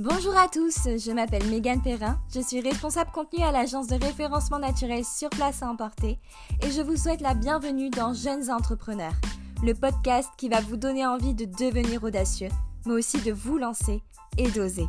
[0.00, 4.60] Bonjour à tous, je m'appelle Megan Perrin, je suis responsable contenu à l'agence de référencement
[4.60, 6.20] naturel sur place à emporter
[6.62, 9.16] et je vous souhaite la bienvenue dans Jeunes Entrepreneurs,
[9.64, 12.50] le podcast qui va vous donner envie de devenir audacieux,
[12.86, 14.04] mais aussi de vous lancer
[14.36, 14.86] et d'oser.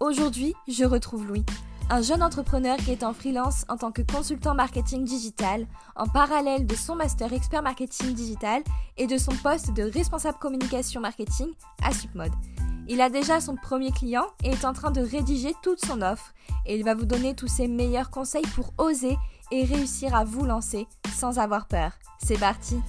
[0.00, 1.44] Aujourd'hui, je retrouve Louis,
[1.90, 5.66] un jeune entrepreneur qui est en freelance en tant que consultant marketing digital,
[5.96, 8.62] en parallèle de son master expert marketing digital
[8.96, 11.48] et de son poste de responsable communication marketing
[11.82, 12.32] à Submode.
[12.92, 16.34] Il a déjà son premier client et est en train de rédiger toute son offre.
[16.66, 19.16] Et il va vous donner tous ses meilleurs conseils pour oser
[19.52, 21.92] et réussir à vous lancer sans avoir peur.
[22.18, 22.80] C'est parti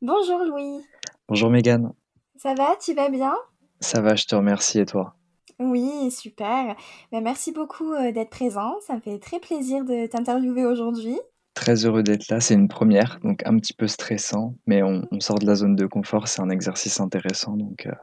[0.00, 0.80] Bonjour Louis.
[1.28, 1.92] Bonjour Megan.
[2.36, 3.34] Ça va Tu vas bien?
[3.80, 5.16] Ça va, je te remercie et toi?
[5.58, 6.76] Oui, super.
[7.10, 8.76] Ben, merci beaucoup euh, d'être présent.
[8.86, 11.18] Ça me fait très plaisir de t'interviewer aujourd'hui.
[11.56, 15.38] Très heureux d'être là, c'est une première, donc un petit peu stressant, mais on, sort
[15.38, 17.94] de la zone de confort, c'est un exercice intéressant, donc euh,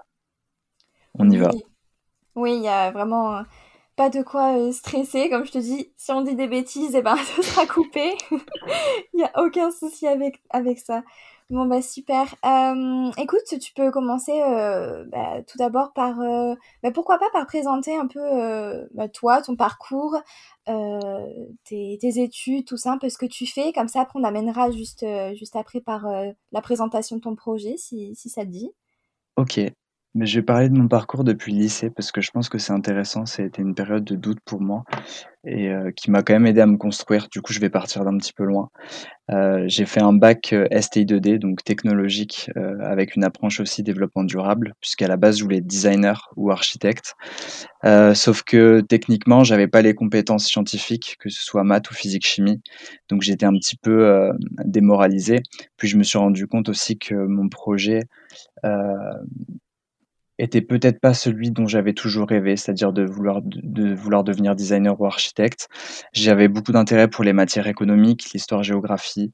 [1.14, 1.52] on y va.
[2.36, 3.42] Oui, il n'y a vraiment euh,
[3.96, 7.04] pas de quoi euh, stresser, comme je te dis, si on dit des bêtises, eh
[7.04, 11.04] ben, ce sera coupé, il n'y a aucun souci avec, avec ça.
[11.50, 12.36] Bon bah super.
[12.46, 17.46] Euh, écoute, tu peux commencer euh, bah, tout d'abord par, euh, bah, pourquoi pas par
[17.46, 20.18] présenter un peu bah, toi, ton parcours,
[20.66, 23.74] tes, tes, études, tout ça, un peu ce que tu fais.
[23.74, 25.06] Comme ça, après on amènera juste,
[25.36, 26.08] juste après par
[26.52, 28.72] la présentation de ton projet, si, si ça te dit.
[29.36, 29.60] Ok,
[30.16, 32.60] mais je vais parler de mon parcours depuis le lycée parce que je pense que
[32.60, 33.26] c'est intéressant.
[33.26, 34.84] Ça a une période de doute pour moi
[35.46, 37.28] et euh, qui m'a quand même aidé à me construire.
[37.30, 38.70] Du coup, je vais partir d'un petit peu loin.
[39.32, 44.76] Euh, j'ai fait un bac euh, STI2D, donc technologique, avec une approche aussi développement durable,
[44.80, 47.16] puisqu'à la base, je voulais être designer ou architecte.
[48.14, 52.62] sauf que techniquement, j'avais pas les compétences scientifiques, que ce soit maths ou physique chimie.
[53.10, 54.32] Donc, j'étais un petit peu
[54.64, 55.42] démoralisé.
[55.78, 58.02] Puis, je me suis rendu compte aussi que mon projet
[60.40, 65.00] était peut-être pas celui dont j'avais toujours rêvé, c'est-à-dire de vouloir, de, vouloir devenir designer
[65.00, 65.70] ou architecte.
[66.14, 69.32] J'avais beaucoup d'intérêt pour les matières économiques, l'histoire-géographie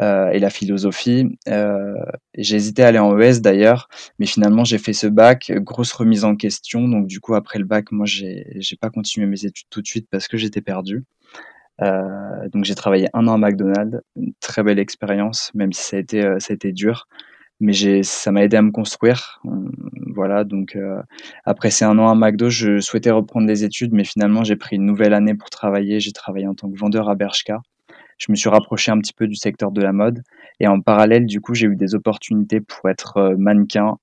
[0.00, 1.26] euh, et la philosophie.
[1.48, 1.94] Euh,
[2.34, 3.88] hésité à aller en ES d'ailleurs,
[4.18, 6.88] mais finalement j'ai fait ce bac, grosse remise en question.
[6.88, 8.44] Donc du coup après le bac, moi j'ai
[8.80, 11.04] pas continué mes études tout de suite parce que j'étais perdu.
[11.80, 15.96] Euh, donc j'ai travaillé un an à McDonald's, une très belle expérience, même si ça
[15.96, 17.08] a été ça a été dur
[17.60, 19.40] mais j'ai ça m'a aidé à me construire.
[20.14, 21.02] Voilà donc euh,
[21.44, 24.76] après ces un an à McDo je souhaitais reprendre des études mais finalement j'ai pris
[24.76, 26.00] une nouvelle année pour travailler.
[26.00, 27.60] J'ai travaillé en tant que vendeur à Bershka.
[28.18, 30.22] Je me suis rapproché un petit peu du secteur de la mode.
[30.60, 33.98] Et en parallèle du coup j'ai eu des opportunités pour être euh, mannequin.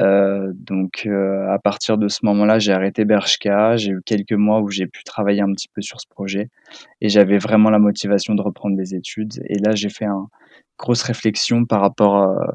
[0.00, 3.76] Euh, donc euh, à partir de ce moment-là, j'ai arrêté Bershka.
[3.76, 6.50] J'ai eu quelques mois où j'ai pu travailler un petit peu sur ce projet.
[7.00, 9.42] Et j'avais vraiment la motivation de reprendre des études.
[9.48, 10.26] Et là, j'ai fait une
[10.78, 12.54] grosse réflexion par rapport à,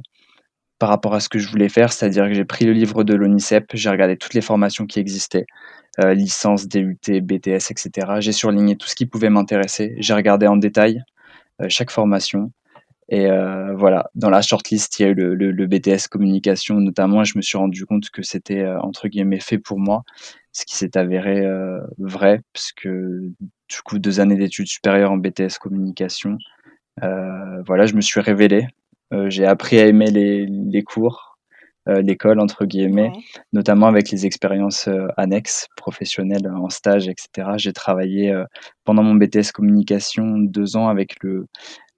[0.79, 3.13] par rapport à ce que je voulais faire, c'est-à-dire que j'ai pris le livre de
[3.13, 5.45] l'ONICEP, j'ai regardé toutes les formations qui existaient,
[5.99, 8.07] euh, licence, DUT, BTS, etc.
[8.19, 11.03] J'ai surligné tout ce qui pouvait m'intéresser, j'ai regardé en détail
[11.61, 12.51] euh, chaque formation.
[13.09, 17.25] Et euh, voilà, dans la shortlist, il y a eu le, BTS communication notamment, et
[17.25, 20.03] je me suis rendu compte que c'était entre guillemets fait pour moi,
[20.53, 21.43] ce qui s'est avéré
[21.97, 26.37] vrai, puisque du coup deux années d'études supérieures en BTS communication,
[27.01, 28.78] voilà, je me suis révélé euh,
[29.27, 31.29] j'ai appris à aimer les, les cours,
[31.87, 33.11] euh, l'école entre guillemets,
[33.53, 37.51] notamment avec les expériences euh, annexes, professionnelles en stage, etc.
[37.57, 38.35] J'ai travaillé
[38.83, 41.47] pendant mon BTS communication deux ans avec le,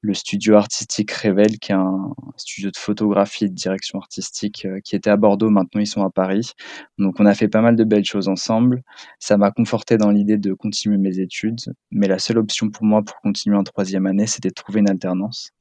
[0.01, 4.95] le studio artistique Revel, qui est un studio de photographie et de direction artistique qui
[4.95, 5.49] était à Bordeaux.
[5.49, 6.53] Maintenant, ils sont à Paris.
[6.97, 8.83] Donc, on a fait pas mal de belles choses ensemble.
[9.19, 11.59] Ça m'a conforté dans l'idée de continuer mes études.
[11.91, 14.89] Mais la seule option pour moi pour continuer en troisième année, c'était de trouver une
[14.89, 15.51] alternance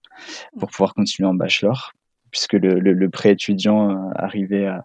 [0.58, 1.92] pour pouvoir continuer en bachelor,
[2.30, 4.84] puisque le, le, pré-étudiant euh, arrivait à,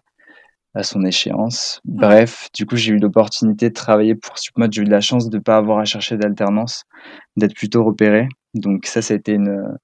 [0.74, 1.80] à, son échéance.
[1.84, 4.72] Bref, du coup, j'ai eu l'opportunité de travailler pour Submod.
[4.72, 6.84] J'ai eu de la chance de ne pas avoir à chercher d'alternance,
[7.36, 8.28] d'être plutôt repéré.
[8.54, 9.76] Donc ça, ça a été une,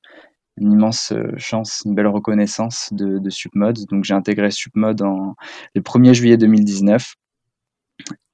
[0.58, 3.78] une immense euh, chance, une belle reconnaissance de, de Submod.
[3.90, 5.34] Donc j'ai intégré Submod en,
[5.74, 7.14] le 1er juillet 2019.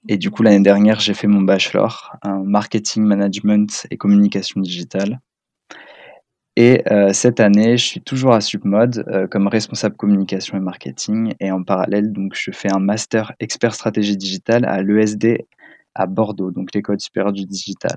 [0.09, 5.21] Et du coup, l'année dernière, j'ai fait mon bachelor en marketing management et communication digitale.
[6.61, 11.37] Et euh, cette année, je suis toujours à Submod euh, comme responsable communication et marketing.
[11.39, 15.47] Et en parallèle, donc, je fais un master expert stratégie digitale à l'ESD
[15.95, 17.95] à Bordeaux, donc l'école supérieure du digital.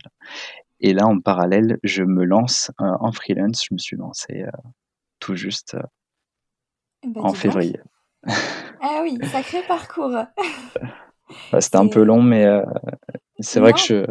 [0.79, 3.65] Et là, en parallèle, je me lance euh, en freelance.
[3.67, 4.45] Je me suis lancé
[5.19, 5.75] tout juste
[7.01, 7.79] eh ben, en février.
[8.79, 10.17] Ah oui, sacré parcours.
[11.59, 12.45] C'était un peu long, mais
[13.41, 14.05] c'est vrai que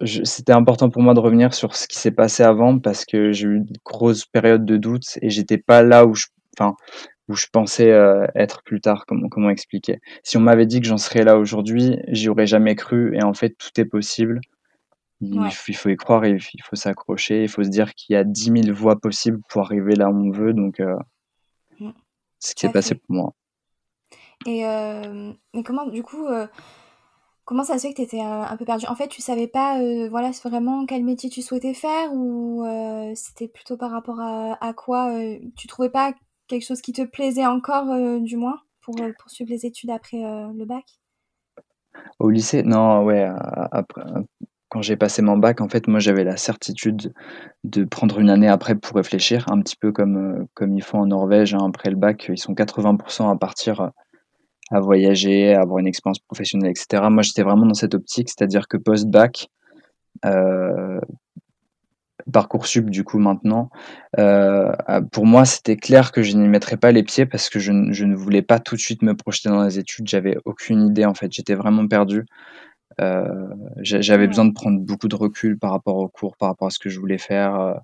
[0.00, 3.32] je, c'était important pour moi de revenir sur ce qui s'est passé avant parce que
[3.32, 6.26] j'ai eu une grosse période de doute et j'étais pas là où je,
[6.58, 6.76] enfin,
[7.28, 7.90] où je pensais
[8.34, 9.06] être plus tard.
[9.06, 12.74] Comment, comment expliquer Si on m'avait dit que j'en serais là aujourd'hui, j'y aurais jamais
[12.74, 13.16] cru.
[13.16, 14.40] Et en fait, tout est possible.
[15.20, 18.24] Il, faut y croire, il, il faut s'accrocher, il faut se dire qu'il y a
[18.24, 20.52] 10 000 voies possibles pour arriver là où on veut.
[20.52, 20.80] Donc,
[21.80, 21.90] mmh.
[22.40, 23.32] ce qui s'est passé pour moi.
[24.46, 24.64] Et
[25.54, 26.26] mais comment, du coup,
[27.44, 29.78] Comment ça se fait que tu étais un, peu perdu En fait, tu savais pas
[29.78, 34.72] euh, voilà, vraiment quel métier tu souhaitais faire ou euh, c'était plutôt par rapport à,
[34.74, 36.14] quoi euh, Tu trouvais pas
[36.46, 40.84] quelque chose qui te plaisait encore, du moins, pour poursuivre les études après le bac?
[42.18, 43.28] Au lycée, non, ouais.
[43.72, 44.02] Après,
[44.70, 47.12] quand j'ai passé mon bac, en fait, moi, j'avais la certitude
[47.62, 51.06] de prendre une année après pour réfléchir, un petit peu comme, comme ils font en
[51.06, 51.54] Norvège.
[51.54, 53.90] Hein, après le bac, ils sont 80% à partir
[54.70, 57.04] à voyager, à avoir une expérience professionnelle, etc.
[57.10, 59.48] Moi, j'étais vraiment dans cette optique, c'est-à-dire que post-bac,
[60.24, 61.00] euh,
[62.32, 63.70] Parcoursup, du coup, maintenant,
[64.18, 64.72] euh,
[65.12, 68.14] pour moi, c'était clair que je n'y mettrais pas les pieds parce que je, ne
[68.14, 70.08] voulais pas tout de suite me projeter dans les études.
[70.08, 71.30] J'avais aucune idée, en fait.
[71.30, 72.24] J'étais vraiment perdu.
[73.00, 73.48] Euh,
[73.80, 76.78] j'avais besoin de prendre beaucoup de recul par rapport au cours, par rapport à ce
[76.78, 77.74] que je voulais faire.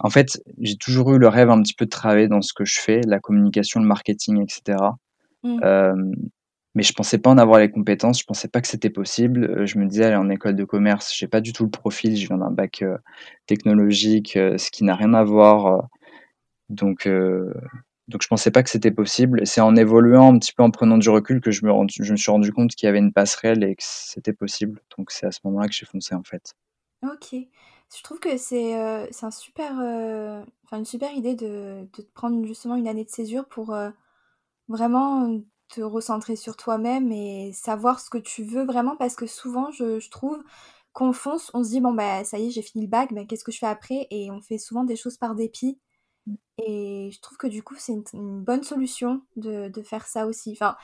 [0.00, 2.64] En fait, j'ai toujours eu le rêve un petit peu de travailler dans ce que
[2.64, 4.78] je fais, la communication, le marketing, etc.
[5.44, 5.60] Mmh.
[6.74, 9.66] mais je pensais pas en avoir les compétences, je pensais pas que c'était possible.
[9.66, 12.26] je me disais, aller en école de commerce, j'ai pas du tout le profil, je
[12.28, 12.84] viens d'un bac
[13.46, 15.88] technologique, ce qui n'a rien à voir.
[16.70, 17.08] donc,
[18.08, 19.46] donc je pensais pas que c'était possible.
[19.46, 22.16] C'est en évoluant un petit peu, en prenant du recul, que je me, je me
[22.16, 24.80] suis rendu compte qu'il y avait une passerelle et que c'était possible.
[24.96, 26.54] Donc c'est à ce moment-là que j'ai foncé en fait.
[27.02, 27.34] Ok.
[27.94, 29.72] Je trouve que c'est c'est un super,
[30.64, 33.76] enfin une super idée de, de prendre justement une année de césure pour
[34.72, 39.70] vraiment te recentrer sur toi-même et savoir ce que tu veux vraiment parce que souvent
[39.72, 40.42] je, trouve
[40.92, 43.26] qu'on fonce, on se dit bon bah ça y est j'ai fini le bac, mais
[43.26, 44.06] qu'est-ce que je fais après?
[44.10, 45.78] Et on fait souvent des choses par dépit
[46.58, 50.52] et je trouve que du coup c'est une, bonne solution de, faire ça aussi.
[50.52, 50.76] Enfin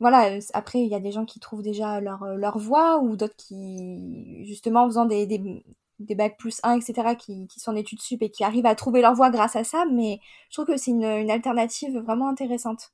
[0.00, 2.98] voilà, euh, après il y a des gens qui trouvent déjà leur, euh, leur voie
[3.00, 7.72] ou d'autres qui justement en faisant des, des, bacs plus 1 etc qui, qui sont
[7.72, 10.20] en études sup et qui arrivent à trouver leur voie grâce à ça mais
[10.50, 12.92] je trouve que c'est une, une alternative vraiment intéressante.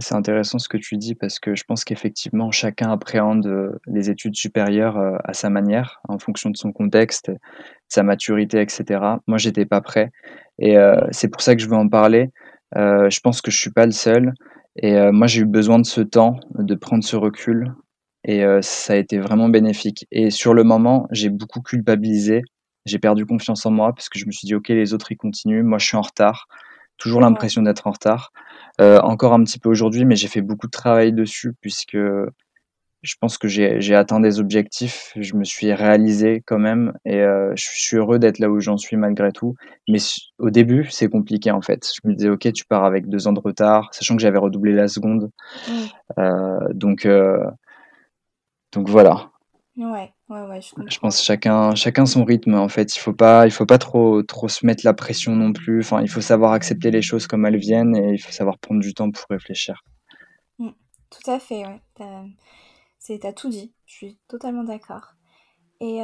[0.00, 4.10] C'est intéressant ce que tu dis parce que je pense qu'effectivement chacun appréhende euh, les
[4.10, 7.38] études supérieures euh, à sa manière, en fonction de son contexte, de
[7.88, 9.00] sa maturité, etc.
[9.26, 10.12] Moi, j'étais pas prêt
[10.60, 12.30] et euh, c'est pour ça que je veux en parler.
[12.76, 14.34] je pense que je suis pas le seul
[14.76, 17.72] et moi j'ai eu besoin de ce temps, de prendre ce recul
[18.24, 20.06] et ça a été vraiment bénéfique.
[20.12, 22.42] Et sur le moment, j'ai beaucoup culpabilisé,
[22.86, 25.16] j'ai perdu confiance en moi parce que je me suis dit ok les autres ils
[25.16, 26.46] continuent, moi je suis en retard,
[26.98, 28.32] toujours l'impression d'être en retard.
[28.80, 31.96] Euh, encore un petit peu aujourd'hui, mais j'ai fait beaucoup de travail dessus puisque
[33.02, 37.52] je pense que j'ai atteint des objectifs, je me suis réalisé quand même et euh,
[37.54, 39.54] je suis heureux d'être là où j'en suis malgré tout.
[39.88, 39.98] Mais
[40.38, 41.88] au début, c'est compliqué en fait.
[41.94, 44.72] Je me disais, ok, tu pars avec deux ans de retard, sachant que j'avais redoublé
[44.72, 45.30] la seconde.
[45.68, 45.72] Mmh.
[46.18, 47.08] Euh, donc,
[48.72, 49.30] donc voilà.
[49.78, 52.96] Ouais, ouais, ouais, je Je pense chacun, chacun son rythme en fait.
[52.96, 55.80] Il faut pas, il faut pas trop, trop se mettre la pression non plus.
[55.80, 58.80] Enfin, il faut savoir accepter les choses comme elles viennent et il faut savoir prendre
[58.80, 59.84] du temps pour réfléchir.
[60.58, 60.70] Mmh,
[61.10, 61.80] tout à fait, ouais.
[61.94, 63.72] T'as, tout dit.
[63.86, 65.14] Je suis totalement d'accord.
[65.80, 66.00] Et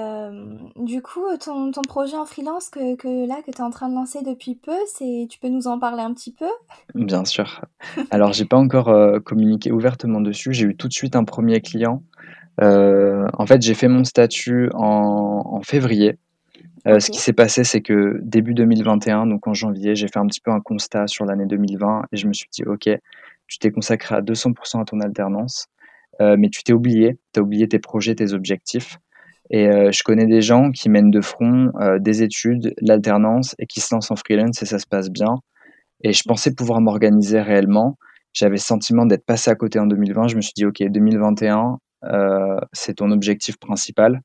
[0.76, 3.88] du coup, ton, ton, projet en freelance que, que là que tu es en train
[3.88, 6.46] de lancer depuis peu, c'est tu peux nous en parler un petit peu?
[6.94, 7.62] Bien sûr.
[8.12, 10.52] Alors, j'ai pas encore euh, communiqué ouvertement dessus.
[10.52, 14.70] J'ai eu tout de suite un premier client euh, en fait, j'ai fait mon statut
[14.74, 16.18] en, février.
[16.86, 20.26] Euh, ce qui s'est passé, c'est que début 2021, donc en janvier, j'ai fait un
[20.26, 22.90] petit peu un constat sur l'année 2020 et je me suis dit, OK,
[23.46, 25.66] tu t'es consacré à 200% à ton alternance,
[26.20, 28.98] euh, mais tu t'es oublié, tu as oublié tes projets, tes objectifs.
[29.50, 31.70] Et je connais des gens qui mènent de front
[32.00, 35.36] des études, l'alternance et qui se lancent en freelance et ça se passe bien.
[36.02, 37.98] Et je pensais pouvoir m'organiser réellement.
[38.32, 40.28] J'avais le sentiment d'être passé à côté en 2020.
[40.28, 41.76] Je me suis dit, OK, 2021, euh,
[42.72, 44.20] c'est ton objectif principal.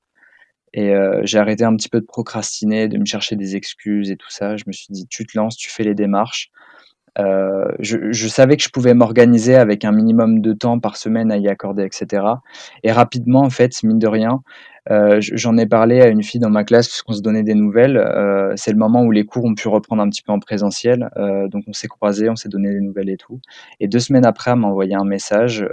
[0.73, 4.17] Et euh, j'ai arrêté un petit peu de procrastiner, de me chercher des excuses et
[4.17, 4.55] tout ça.
[4.55, 6.51] Je me suis dit, tu te lances, tu fais les démarches.
[7.19, 11.37] Euh, je, savais que je pouvais m'organiser avec un minimum de temps par semaine à
[11.37, 12.23] y accorder, etc.
[12.83, 14.41] Et rapidement, en fait, mine de rien,
[14.89, 17.97] euh, j'en ai parlé à une fille dans ma classe puisqu'on se donnait des nouvelles.
[17.97, 21.09] Euh, c'est le moment où les cours ont pu reprendre un petit peu en présentiel.
[21.51, 23.41] donc on s'est croisés, on s'est donné des nouvelles et tout.
[23.79, 25.67] Et deux semaines après, elle m'a envoyé un message,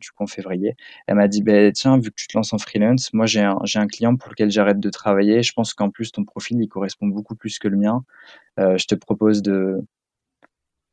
[0.00, 0.76] du coup en février.
[1.06, 3.58] Elle m'a dit, bah, tiens, vu que tu te lances en freelance, moi j'ai un,
[3.74, 5.42] un client pour lequel j'arrête de travailler.
[5.42, 8.04] Je pense qu'en plus ton profil, il correspond beaucoup plus que le mien.
[8.58, 9.82] je te propose de,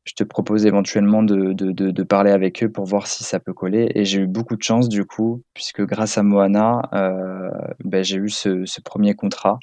[0.07, 3.91] je te propose éventuellement de, de, parler avec eux pour voir si ça peut coller.
[3.93, 7.49] Et j'ai eu beaucoup de chance du coup, puisque grâce à Moana, euh,
[7.83, 9.59] ben, j'ai eu ce, premier contrat.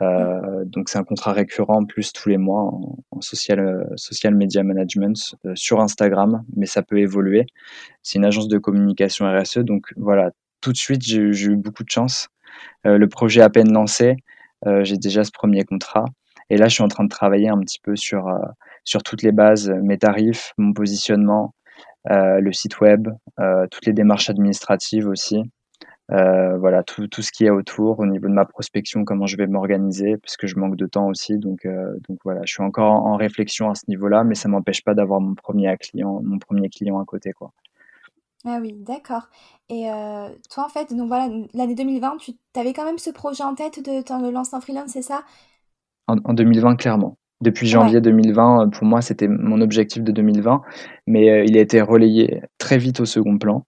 [0.00, 2.62] Euh, donc c'est un contrat récurrent plus tous les mois
[3.10, 7.44] en, social, social media management sur Instagram, mais ça peut évoluer.
[8.02, 10.30] C'est une agence de communication RSE, donc voilà,
[10.62, 12.28] tout de suite j'ai eu beaucoup de chance.
[12.84, 14.16] le projet à peine lancé,
[14.64, 16.06] j'ai déjà ce premier contrat.
[16.50, 18.26] Et là, je suis en train de travailler un petit peu sur,
[18.84, 21.54] sur toutes les bases, mes tarifs, mon positionnement,
[22.10, 23.08] euh, le site web,
[23.38, 25.42] euh, toutes les démarches administratives aussi.
[26.10, 29.36] Euh, voilà, tout, tout, ce qui est autour au niveau de ma prospection, comment je
[29.36, 31.36] vais m'organiser, puisque je manque de temps aussi.
[31.36, 31.66] Donc,
[32.08, 35.20] donc voilà, je suis encore en, réflexion à ce niveau-là, mais ça m'empêche pas d'avoir
[35.20, 37.52] mon premier client, mon premier client à côté, quoi.
[38.46, 39.28] Ah oui, d'accord.
[39.68, 39.88] Et
[40.48, 43.84] toi, en fait, donc voilà, l'année 2020, tu avais quand même ce projet en tête
[43.84, 45.24] de te lancer en freelance, c'est ça?
[46.06, 47.18] En, en, 2020, clairement.
[47.40, 50.62] Depuis janvier 2020, euh, pour moi, c'était mon objectif de 2020,
[51.06, 53.64] mais euh, il a été relayé très vite au second plan.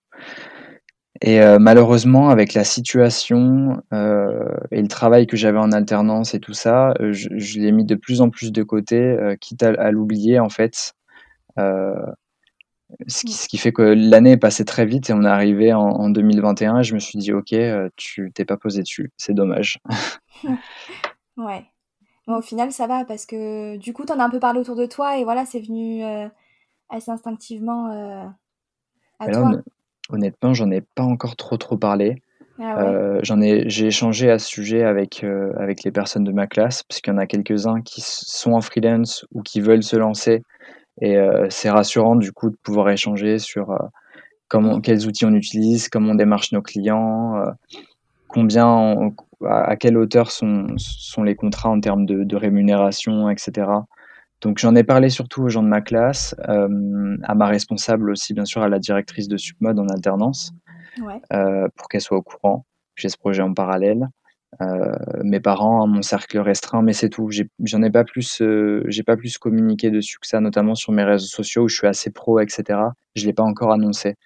[1.22, 6.54] Et euh, malheureusement, avec la situation et le travail que j'avais en alternance et tout
[6.54, 10.94] ça, je, l'ai mis de plus en plus de côté, quitte à, l'oublier en fait.
[11.58, 15.74] Ce qui, ce, qui, fait que l'année est passée très vite et on est arrivé
[15.74, 17.54] en, en 2021 et je me suis dit ok,
[17.96, 19.78] tu t'es pas posé dessus, c'est dommage.
[21.36, 21.66] ouais
[22.38, 24.76] au final, ça va parce que du coup, tu en as un peu parlé autour
[24.76, 26.28] de toi et voilà, c'est venu euh,
[26.88, 28.26] assez instinctivement euh,
[29.18, 29.52] à toi.
[30.10, 32.22] honnêtement, j'en ai pas encore trop trop parlé.
[32.62, 35.24] Ah euh, j'en ai, j'ai échangé à ce sujet avec
[35.56, 38.60] avec les personnes de ma classe parce qu'il y en a quelques-uns qui sont en
[38.60, 40.42] freelance ou qui veulent se lancer
[41.00, 41.16] et
[41.48, 43.78] c'est rassurant du coup de pouvoir échanger sur
[44.48, 47.42] comment, quels outils on utilise, comment on démarche nos clients,
[48.28, 49.14] combien on,
[49.48, 53.68] à quelle hauteur sont, sont les contrats en termes de, rémunération, etc.
[54.40, 58.34] Donc j'en ai parlé surtout aux gens de ma classe, euh, à ma responsable aussi,
[58.34, 60.52] bien sûr, à la directrice de Submode en alternance,
[61.32, 62.64] euh, pour qu'elle soit au courant.
[62.96, 64.08] J'ai ce projet en parallèle.
[64.60, 67.30] Euh, mes parents, mon cercle restreint, mais c'est tout.
[67.60, 68.42] J'en ai, pas plus,
[68.86, 71.86] j'ai pas plus communiqué dessus que ça, notamment sur mes réseaux sociaux où je suis
[71.86, 72.80] assez pro, etc.
[73.14, 74.16] Je l'ai pas encore annoncé.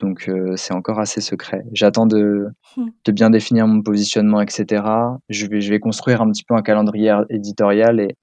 [0.00, 1.64] Donc euh, c'est encore assez secret.
[1.72, 2.88] J'attends de, hmm.
[3.04, 4.84] de, bien définir mon positionnement, etc.
[5.28, 8.16] Je vais, je vais construire un petit peu un calendrier éditorial et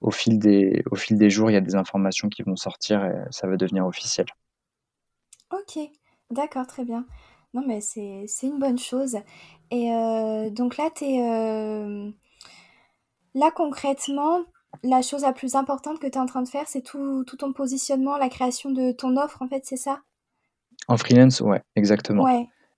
[0.00, 3.04] au fil, des, au fil des jours, il y a des informations qui vont sortir
[3.04, 4.26] et ça va devenir officiel.
[5.52, 5.78] Ok,
[6.30, 7.06] d'accord, très bien.
[7.54, 9.16] Non mais c'est une bonne chose.
[9.70, 12.10] Et euh, donc là, es, euh,
[13.34, 14.44] là concrètement,
[14.82, 17.36] la chose la plus importante que tu es en train de faire, c'est tout, tout
[17.36, 20.02] ton positionnement, la création de ton offre, en fait, c'est ça?
[20.88, 22.26] En freelance, ouais, exactement.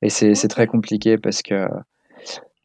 [0.03, 1.67] Et c'est très compliqué parce que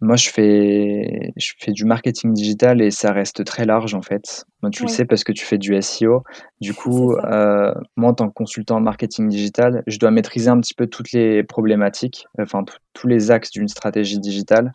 [0.04, 4.44] moi, je fais, je fais du marketing digital et ça reste très large en fait.
[4.62, 6.24] Moi, tu le sais parce que tu fais du SEO.
[6.60, 10.60] Du coup, euh, moi, en tant que consultant en marketing digital, je dois maîtriser un
[10.60, 14.74] petit peu toutes les problématiques, enfin tous les axes d'une stratégie digitale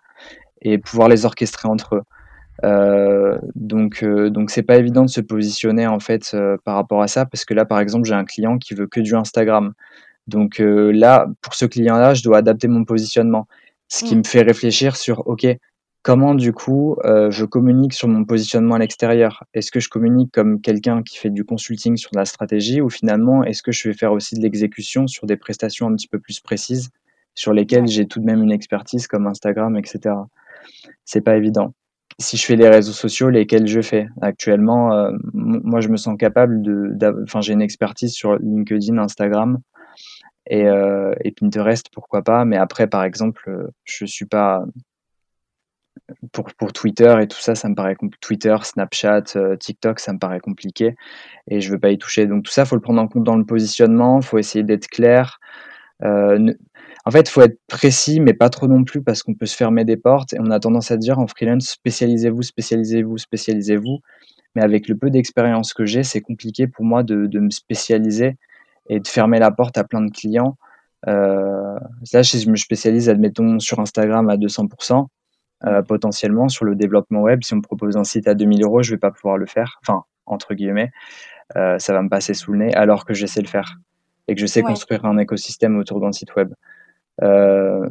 [0.62, 2.02] et pouvoir les orchestrer entre eux.
[2.64, 6.34] Euh, donc, euh, donc c'est pas évident de se positionner en fait
[6.64, 9.00] par rapport à ça parce que là, par exemple, j'ai un client qui veut que
[9.00, 9.74] du Instagram.
[10.28, 13.48] Donc euh, là, pour ce client-là, je dois adapter mon positionnement.
[13.88, 14.18] Ce qui mm.
[14.18, 15.46] me fait réfléchir sur, OK,
[16.02, 19.44] comment du coup euh, je communique sur mon positionnement à l'extérieur?
[19.54, 22.90] Est-ce que je communique comme quelqu'un qui fait du consulting sur de la stratégie ou
[22.90, 26.18] finalement est-ce que je vais faire aussi de l'exécution sur des prestations un petit peu
[26.18, 26.90] plus précises
[27.34, 30.14] sur lesquelles j'ai tout de même une expertise comme Instagram, etc.
[31.04, 31.72] C'est pas évident.
[32.18, 34.08] Si je fais les réseaux sociaux, lesquels je fais?
[34.20, 39.58] Actuellement, euh, moi je me sens capable de, enfin j'ai une expertise sur LinkedIn, Instagram,
[40.48, 42.44] et, euh, et, Pinterest, pourquoi pas.
[42.44, 44.64] Mais après, par exemple, euh, je suis pas
[46.32, 50.18] pour, pour Twitter et tout ça, ça me paraît Twitter, Snapchat, euh, TikTok, ça me
[50.18, 50.94] paraît compliqué
[51.48, 52.26] et je veux pas y toucher.
[52.26, 54.20] Donc tout ça, faut le prendre en compte dans le positionnement.
[54.20, 55.38] Faut essayer d'être clair.
[56.04, 56.52] Euh,
[57.04, 59.84] en fait, faut être précis, mais pas trop non plus parce qu'on peut se fermer
[59.84, 64.00] des portes et on a tendance à dire en freelance spécialisez-vous, spécialisez-vous, spécialisez-vous.
[64.54, 68.36] Mais avec le peu d'expérience que j'ai, c'est compliqué pour moi de, de me spécialiser
[68.88, 70.56] et de fermer la porte à plein de clients.
[71.06, 71.78] Euh,
[72.12, 75.06] là, je me spécialise, admettons, sur Instagram à 200%,
[75.64, 77.42] euh, potentiellement sur le développement web.
[77.44, 79.78] Si on me propose un site à 2000 euros, je vais pas pouvoir le faire,
[79.82, 80.90] enfin, entre guillemets,
[81.56, 83.78] euh, ça va me passer sous le nez, alors que je sais le faire
[84.26, 86.52] et que je sais construire un écosystème autour d'un site web.
[87.22, 87.88] Euh,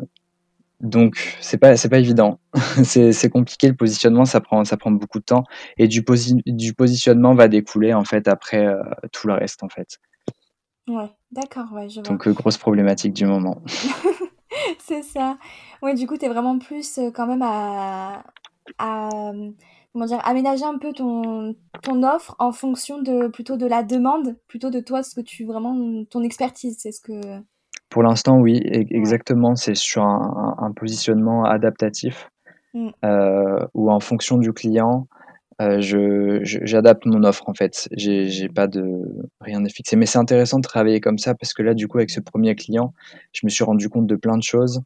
[0.80, 2.39] donc c'est pas c'est pas évident.
[2.84, 5.44] c'est compliqué le positionnement, ça prend ça prend beaucoup de temps
[5.77, 6.06] et du,
[6.46, 8.68] du positionnement va découler en fait après
[9.12, 10.00] tout le reste en fait.
[10.88, 12.03] Ouais, d'accord, ouais, je vois.
[12.03, 13.62] Donc, euh, grosse problématique du moment.
[14.79, 15.38] C'est ça.
[15.82, 18.24] Ouais, du coup, tu es vraiment plus euh, quand même à,
[18.77, 19.10] à,
[19.94, 24.36] comment dire, aménager un peu ton, ton offre en fonction de plutôt de la demande,
[24.48, 27.41] plutôt de toi, ce que tu vraiment, ton expertise, c'est ce que.
[27.89, 29.56] Pour l'instant, oui, e-, exactement.
[29.56, 32.29] C'est sur un, un positionnement adaptatif.
[32.77, 32.89] Mm.
[33.06, 35.08] euh, où en fonction du client,
[35.62, 37.88] euh, je, j'adapte mon offre en fait.
[37.96, 38.84] J'ai, j'ai pas de
[39.42, 39.96] rien de fixé.
[39.96, 42.56] Mais c'est intéressant de travailler comme ça parce que là, du coup, avec ce premier
[42.56, 42.94] client,
[43.34, 44.82] je me suis rendu compte de plein de choses.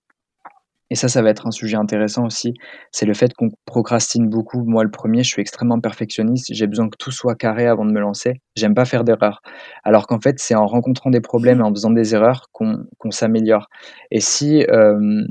[0.90, 2.54] Et ça, ça va être un sujet intéressant aussi.
[2.92, 4.64] C'est le fait qu'on procrastine beaucoup.
[4.66, 6.48] Moi, le premier, je suis extrêmement perfectionniste.
[6.54, 8.42] J'ai besoin que tout soit carré avant de me lancer.
[8.58, 9.42] J'aime pas faire d'erreurs.
[9.86, 13.12] Alors qu'en fait, c'est en rencontrant des problèmes et en faisant des erreurs qu'on qu'on
[13.12, 13.70] s'améliore.
[14.12, 15.24] Et si, euh,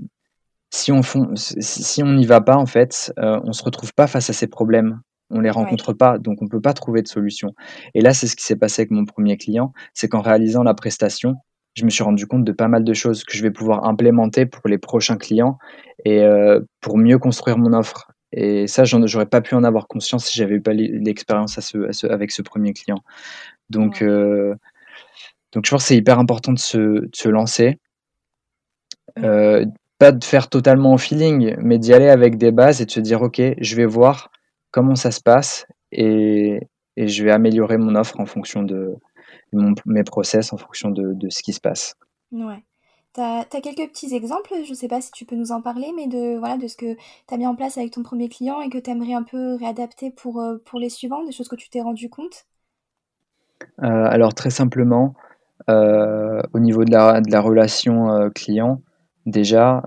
[0.70, 3.92] si on fon- si si on n'y va pas, en fait, euh, on se retrouve
[3.94, 5.00] pas face à ces problèmes.
[5.30, 5.50] On les Ouais.
[5.50, 7.54] rencontre pas, donc on peut pas trouver de solution.
[7.94, 10.74] Et là, c'est ce qui s'est passé avec mon premier client, c'est qu'en réalisant la
[10.74, 11.36] prestation,
[11.74, 14.44] je me suis rendu compte de pas mal de choses que je vais pouvoir implémenter
[14.44, 15.56] pour les prochains clients
[16.04, 18.10] et euh, pour mieux construire mon offre.
[18.32, 21.60] Et ça, j'aurais pas pu en avoir conscience si j'avais eu pas l'e- l'expérience à
[21.60, 22.98] ce- à ce- avec ce premier client.
[23.70, 24.08] Donc, Ouais.
[24.08, 24.54] euh,
[25.52, 27.78] donc je pense que c'est hyper important de se, de se lancer.
[29.18, 29.64] Euh,
[29.98, 33.00] pas de faire totalement au feeling, mais d'y aller avec des bases et de se
[33.00, 34.29] dire, OK, je vais voir
[34.70, 36.60] comment ça se passe et,
[36.96, 38.94] et je vais améliorer mon offre en fonction de
[39.52, 41.94] mon- mes process, en fonction de, de ce qui se passe.
[42.32, 42.64] Ouais.
[43.12, 46.06] T'as, t'as quelques petits exemples, je sais pas si tu peux nous en parler, mais
[46.06, 46.96] de, voilà, de ce que
[47.26, 50.40] t'as mis en place avec ton premier client et que t'aimerais un peu réadapter pour,
[50.40, 52.46] euh, pour les suivants, des choses que tu t'es rendu compte?
[53.82, 55.14] Euh, alors très simplement,
[55.68, 58.82] euh, au niveau de la, de la relation euh, client,
[59.26, 59.82] déjà,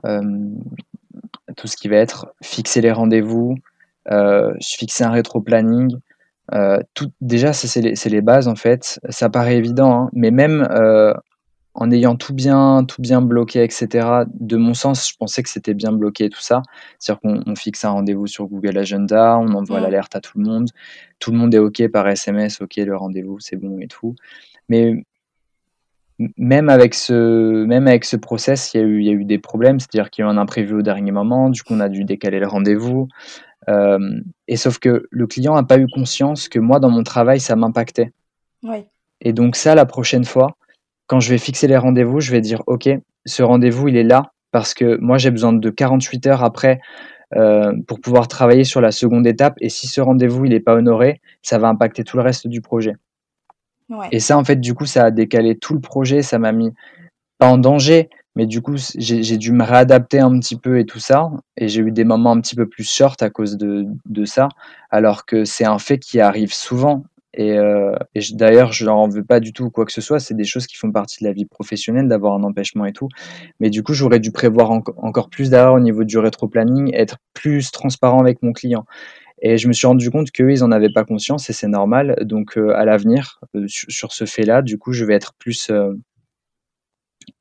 [1.56, 3.56] tout ce qui va être fixer les rendez-vous,
[4.12, 5.96] euh, fixer un rétro-planning,
[6.54, 9.00] euh, tout, déjà, ça c'est les, bases en fait.
[9.10, 11.14] Ça paraît évident, hein, mais même euh,
[11.74, 14.26] en ayant tout bien, tout bien bloqué, etc.
[14.28, 16.62] De mon sens, je pensais que c'était bien bloqué tout ça.
[17.00, 20.46] C'est-à-dire qu'on on fixe un rendez-vous sur Google Agenda, on envoie l'alerte à tout le
[20.46, 20.70] monde,
[21.20, 24.16] tout le monde est OK par SMS, OK le rendez-vous, c'est bon et tout.
[24.70, 25.04] Mais
[26.38, 29.26] même avec ce, même avec ce process, il y a eu, il y a eu
[29.26, 31.80] des problèmes, c'est-à-dire qu'il y a eu un imprévu au dernier moment, du coup on
[31.80, 33.08] a dû décaler le rendez-vous.
[33.70, 37.40] Euh, et sauf que le client n'a pas eu conscience que moi, dans mon travail,
[37.40, 38.12] ça m'impactait.
[38.64, 38.86] Oui.
[39.22, 40.58] Et donc ça, la prochaine fois,
[41.08, 42.90] quand je vais fixer les rendez-vous, je vais dire, OK,
[43.26, 46.80] ce rendez-vous, il est là parce que moi, j'ai besoin de 48 heures après
[47.36, 49.56] euh, pour pouvoir travailler sur la seconde étape.
[49.60, 52.62] Et si ce rendez-vous, il n'est pas honoré, ça va impacter tout le reste du
[52.62, 52.96] projet.
[53.90, 54.08] Ouais.
[54.12, 56.72] Et ça, en fait, du coup, ça a décalé tout le projet, ça m'a mis
[57.48, 61.30] en danger, mais du coup, j'ai dû me réadapter un petit peu et tout ça.
[61.58, 64.50] Et j'ai eu des moments un petit peu plus short à cause de, ça,
[64.90, 67.04] alors que c'est un fait qui arrive souvent.
[67.36, 67.96] Et, euh,
[68.34, 70.20] d'ailleurs, je n'en veux pas du tout ou quoi que ce soit.
[70.20, 73.10] C'est des choses qui font partie de la vie professionnelle, d'avoir un empêchement et tout.
[73.60, 77.18] Mais du coup, j'aurais dû prévoir enco- encore plus d'erreurs au niveau du rétro-planning, être
[77.34, 78.86] plus transparent avec mon client.
[79.42, 82.16] Et je me suis rendu compte qu'eux, ils n'en avaient pas conscience et c'est normal.
[82.22, 85.72] Donc, euh, à l'avenir, euh, sur, ce fait-là, du coup, je vais être plus,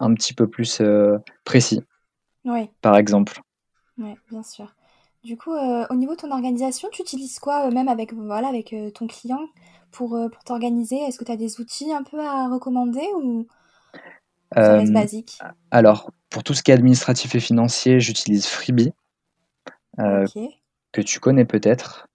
[0.00, 1.82] un petit peu plus euh, précis,
[2.44, 3.40] Oui, par exemple.
[3.98, 4.74] ouais, bien sûr.
[5.24, 8.48] Du coup, euh, au niveau de ton organisation, tu utilises quoi, euh, même avec, voilà,
[8.48, 9.48] avec ton client
[9.92, 10.96] pour, pour t'organiser?
[10.96, 13.46] Est-ce que tu as des outils un peu à recommander ou
[14.54, 15.38] ça reste basique?
[15.70, 18.92] alors, pour tout ce qui est administratif et financier, j'utilise Freebie,
[19.96, 22.08] que tu connais peut-être.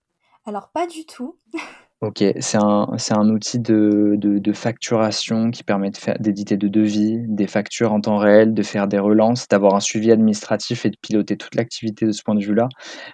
[0.46, 1.38] Alors, pas du tout.
[2.02, 6.56] Ok, c'est un, c'est un outil de, de, de facturation qui permet de faire, d'éditer
[6.56, 10.86] de devis, des factures en temps réel, de faire des relances, d'avoir un suivi administratif
[10.86, 12.70] et de piloter toute l'activité de ce point de vue-là.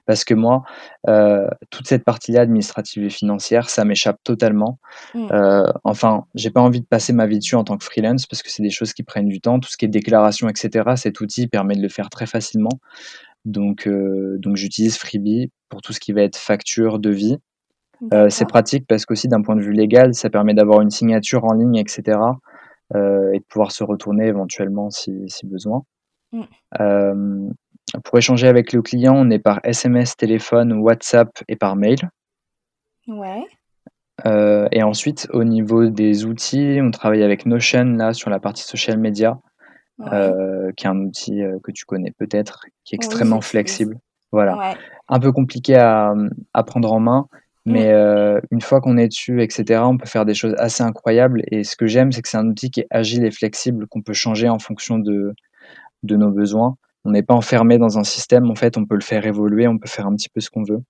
[0.05, 0.63] Parce que moi,
[1.07, 4.79] euh, toute cette partie-là, administrative et financière, ça m'échappe totalement.
[5.13, 5.27] Mm.
[5.31, 8.43] Euh, enfin, j'ai pas envie de passer ma vie dessus en tant que freelance parce
[8.43, 9.61] que c'est des choses qui prennent du temps.
[9.61, 12.81] Tout ce qui est déclaration, etc., cet outil permet de le faire très facilement.
[13.45, 17.37] Donc, euh, donc j'utilise Freebie pour tout ce qui va être facture, devis.
[18.11, 21.45] Euh, c'est pratique parce qu'aussi d'un point de vue légal, ça permet d'avoir une signature
[21.45, 22.17] en ligne, etc.
[22.95, 25.83] euh, et de pouvoir se retourner éventuellement si, si besoin.
[26.31, 26.41] Mm.
[26.81, 27.49] Euh,
[28.03, 31.97] pour échanger avec le client, on est par SMS, téléphone, WhatsApp et par mail.
[33.07, 33.45] Ouais.
[34.71, 38.97] Et ensuite, au niveau des outils, on travaille avec Notion là sur la partie social
[38.97, 39.39] media,
[39.99, 40.31] Ouais.
[40.75, 43.97] qui est un outil que tu connais peut-être, qui est extrêmement flexible.
[44.31, 44.75] Voilà, Ouais.
[45.09, 46.13] un peu compliqué à,
[46.53, 47.27] à prendre en main,
[47.65, 51.43] mais euh, une fois qu'on est dessus, etc., on peut faire des choses assez incroyables.
[51.51, 54.01] Et ce que j'aime, c'est que c'est un outil qui est agile et flexible, qu'on
[54.01, 55.33] peut changer en fonction de,
[56.03, 56.77] de nos besoins.
[57.05, 59.77] On n'est pas enfermé dans un système, en fait, on peut le faire évoluer, on
[59.77, 60.81] peut faire un petit peu ce qu'on veut.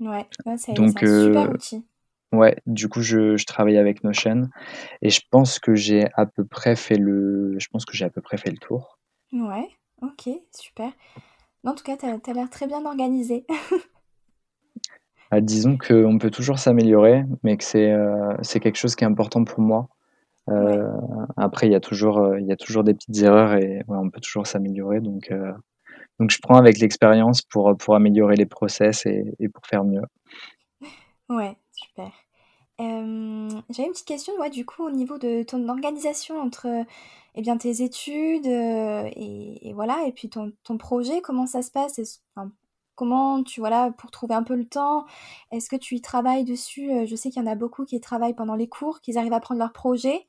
[0.00, 0.26] Ouais.
[0.46, 1.84] Ouais, c'est un super euh, outil.
[2.32, 4.48] Ouais, du coup, je, je travaille avec Notion
[5.02, 8.10] et je pense que j'ai à peu près fait le, je pense que j'ai à
[8.10, 8.98] peu près fait le tour.
[9.32, 9.68] Ouais.
[10.02, 10.90] Ok, super.
[11.64, 13.46] En tout cas, t'as, t'as l'air très bien organisé.
[15.30, 19.06] Ah, disons qu'on peut toujours s'améliorer, mais que c'est euh, c'est quelque chose qui est
[19.06, 19.88] important pour moi.
[20.46, 20.54] Ouais.
[20.54, 20.88] Euh,
[21.36, 23.98] après, il y a toujours, euh, il y a toujours des petites erreurs et ouais,
[23.98, 25.00] on peut toujours s'améliorer.
[25.00, 25.52] Donc, euh,
[26.20, 30.02] Donc je prends avec l'expérience pour, pour améliorer les process et, et pour faire mieux.
[31.28, 32.10] Ouais, super.
[32.78, 36.66] J'avais une petite question, moi, du coup, au niveau de ton organisation entre
[37.36, 42.20] eh bien, tes études et, voilà, et puis ton, ton, projet, comment ça se passe?
[42.94, 45.04] Comment tu, voilà, pour trouver un peu le temps,
[45.50, 47.06] est-ce que tu y travailles dessus?
[47.06, 49.40] Je sais qu'il y en a beaucoup qui travaillent pendant les cours, qu'ils arrivent à
[49.40, 50.26] prendre leur projet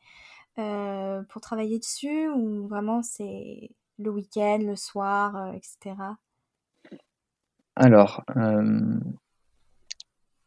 [0.55, 5.95] pour travailler dessus, ou vraiment c'est le week-end, le soir, etc.
[7.75, 8.23] Alors,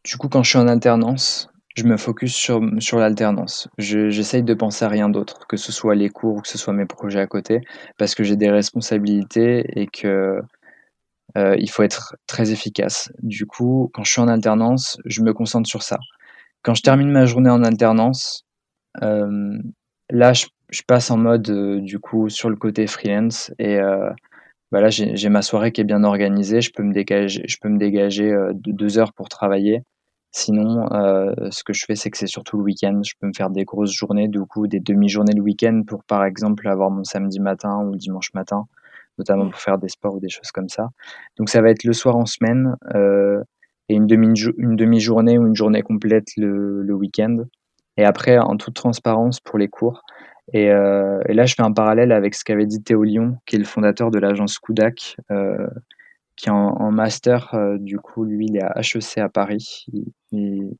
[0.03, 3.69] du coup, quand je suis en alternance, je me focus sur, sur l'alternance.
[3.77, 6.73] J'essaye de penser à rien d'autre, que ce soit les cours ou que ce soit
[6.73, 7.61] mes projets à côté,
[7.97, 10.41] parce que j'ai des responsabilités et que
[11.37, 13.11] euh, il faut être très efficace.
[13.21, 15.99] Du coup, quand je suis en alternance, je me concentre sur ça.
[16.63, 18.45] Quand je termine ma journée en alternance,
[19.01, 19.57] euh,
[20.09, 20.45] là, je,
[20.87, 23.79] passe en mode euh, du coup sur le côté freelance et
[24.71, 26.61] bah j'ai ma soirée qui est bien organisée.
[26.61, 29.83] Je peux me dégager, je peux me dégager deux heures pour travailler
[30.31, 30.87] Sinon,
[31.51, 33.01] ce que je fais, c'est que c'est surtout le week-end.
[33.03, 36.23] Je peux me faire des grosses journées, du coup, des demi-journées le week-end pour, par
[36.23, 38.67] exemple, avoir mon samedi matin ou dimanche matin,
[39.19, 39.51] notamment mmh.
[39.51, 40.89] pour faire des sports ou des choses comme ça.
[41.37, 43.43] Donc, ça va être le soir en semaine euh,
[43.89, 47.43] et une demi-journée ou une journée complète le, le week-end.
[47.97, 50.03] Et après, en toute transparence pour les cours.
[50.53, 53.55] Et, euh, et, là, je fais un parallèle avec ce qu'avait dit Théo Lyon, qui
[53.55, 55.67] est le fondateur de l'agence Kudak, euh,
[56.39, 57.53] qui est en, master.
[57.53, 59.85] Euh, du coup, lui, il est à HEC à Paris.
[60.31, 60.71] Il,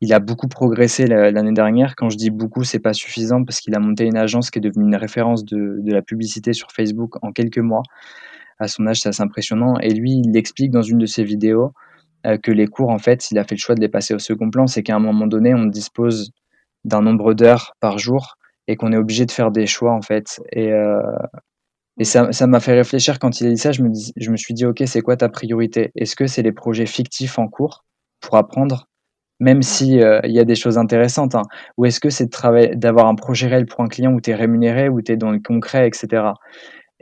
[0.00, 1.94] il a beaucoup progressé l'année dernière.
[1.94, 4.62] Quand je dis beaucoup, c'est pas suffisant parce qu'il a monté une agence qui est
[4.62, 7.82] devenue une référence de, la publicité sur Facebook en quelques mois.
[8.58, 9.78] À son âge, c'est assez impressionnant.
[9.80, 11.72] Et lui, il explique dans une de ses vidéos
[12.26, 14.18] euh, que les cours, en fait, il a fait le choix de les passer au
[14.18, 14.66] second plan.
[14.66, 16.32] C'est qu'à un moment donné, on dispose
[16.84, 20.40] d'un nombre d'heures par jour et qu'on est obligé de faire des choix, en fait.
[20.50, 21.00] Et, euh,
[21.98, 23.72] et ça, ça m'a fait réfléchir quand il a dit ça.
[23.72, 25.92] Je me, dis, je me suis dit, OK, c'est quoi ta priorité?
[25.94, 27.84] Est-ce que c'est les projets fictifs en cours
[28.20, 28.88] pour apprendre,
[29.38, 31.42] même si euh, il y a des choses intéressantes hein,
[31.76, 34.30] Ou est-ce que c'est de travailler, d'avoir un projet réel pour un client où tu
[34.30, 36.32] es rémunéré, où tu es dans le concret, etc.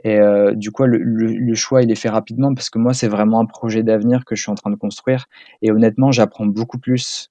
[0.03, 3.07] Et euh, du coup, le, le, choix, il est fait rapidement parce que moi, c'est
[3.07, 5.25] vraiment un projet d'avenir que je suis en train de construire.
[5.61, 7.29] Et honnêtement, j'apprends beaucoup plus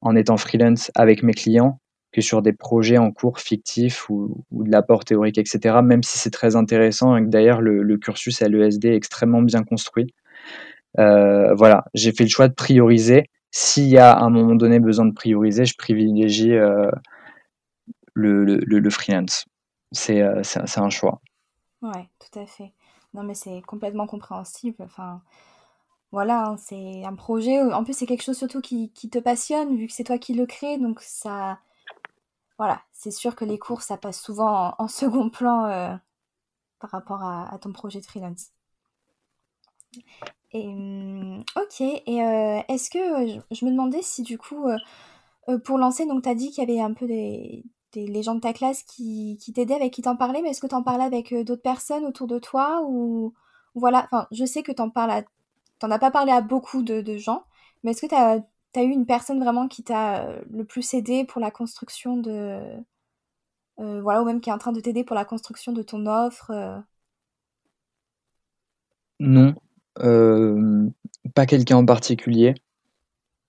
[0.00, 1.80] en étant freelance avec mes clients
[2.16, 5.80] que sur des projets en cours fictifs ou, de l'apport théorique, etc.
[5.84, 9.64] Même si c'est très intéressant et que d'ailleurs le, cursus à l'ESD est extrêmement bien
[9.64, 10.14] construit.
[10.98, 13.28] Euh, voilà, j'ai fait le choix de prioriser.
[13.50, 16.90] S'il y a à un moment donné besoin de prioriser, je privilégie euh,
[18.14, 19.44] le, le, freelance.
[20.08, 21.20] Euh, c'est un choix.
[21.82, 22.72] Ouais, tout à fait.
[23.12, 24.76] Non, mais c'est complètement compréhensible.
[24.78, 25.20] Enfin,
[26.12, 27.60] voilà, hein, c'est un projet.
[27.60, 30.32] En plus, c'est quelque chose surtout qui, qui, te passionne, vu que c'est toi qui
[30.32, 30.78] le crée.
[30.78, 31.58] Donc, ça,
[32.58, 35.94] voilà, c'est sûr que les cours, ça passe souvent en, second plan euh,
[36.80, 38.50] par rapport à, ton projet de freelance.
[40.52, 45.78] Et, hum, ok, et euh, est-ce que je, me demandais si du coup, euh, pour
[45.78, 48.52] lancer, donc tu as dit qu'il y avait un peu des, des, gens de ta
[48.52, 52.04] classe qui, t'aidaient, avec qui t'en parlais, mais est-ce que t'en parlais avec d'autres personnes
[52.06, 53.34] autour de toi ou
[53.74, 55.24] voilà, enfin, je sais que t'en parles
[55.78, 57.44] t'en as pas parlé à beaucoup de, de gens,
[57.82, 58.40] mais est-ce que tu as
[58.76, 62.60] tu eu une personne vraiment qui t'a euh, le plus aidé pour la construction de.
[63.78, 66.06] Euh, voilà, ou même qui est en train de t'aider pour la construction de ton
[66.06, 66.78] offre euh?
[69.18, 69.54] Non,
[71.34, 72.54] pas quelqu'un en particulier.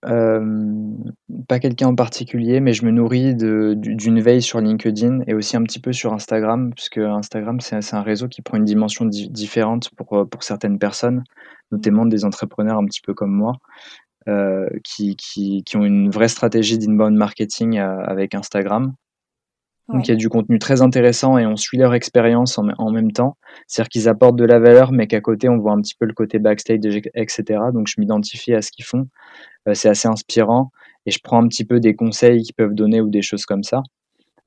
[0.02, 5.62] pas quelqu'un en particulier, mais je me nourris d'une veille sur LinkedIn et aussi un
[5.62, 10.26] petit peu sur Instagram, puisque Instagram, c'est un réseau qui prend une dimension différente pour,
[10.28, 11.22] pour certaines personnes,
[11.70, 13.58] notamment des entrepreneurs un petit peu comme moi.
[14.28, 18.92] Euh, qui, qui, qui, ont une vraie stratégie d'inbound marketing euh, avec Instagram.
[19.88, 22.90] Donc il y a du contenu très intéressant et on suit leur expérience en, en,
[22.90, 23.38] même temps.
[23.66, 26.12] C'est-à-dire qu'ils apportent de la valeur, mais qu'à côté on voit un petit peu le
[26.12, 27.60] côté backstage, etc.
[27.72, 29.08] Donc je m'identifie à ce qu'ils font.
[29.66, 30.72] Euh, c'est assez inspirant
[31.06, 33.62] et je prends un petit peu des conseils qu'ils peuvent donner ou des choses comme
[33.62, 33.82] ça.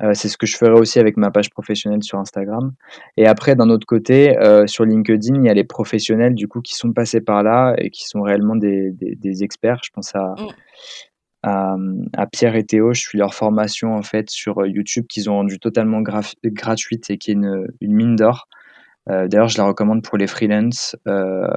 [0.02, 2.74] Euh, c'est ce que je ferai aussi avec ma page professionnelle sur Instagram.
[3.18, 6.62] Et après, d'un autre côté, euh, sur LinkedIn, il y a les professionnels du coup
[6.62, 9.82] qui sont passés par là et qui sont réellement des, des, experts.
[9.84, 10.36] Je pense à,
[11.44, 12.08] mm.
[12.14, 12.94] à, Pierre et Théo.
[12.94, 17.32] Je suis leur formation en fait sur YouTube qu'ils ont rendu totalement gratuite et qui
[17.32, 18.48] est une, une mine d'or.
[19.10, 20.96] Euh, D'ailleurs, je la recommande pour les freelance.
[21.08, 21.48] Euh,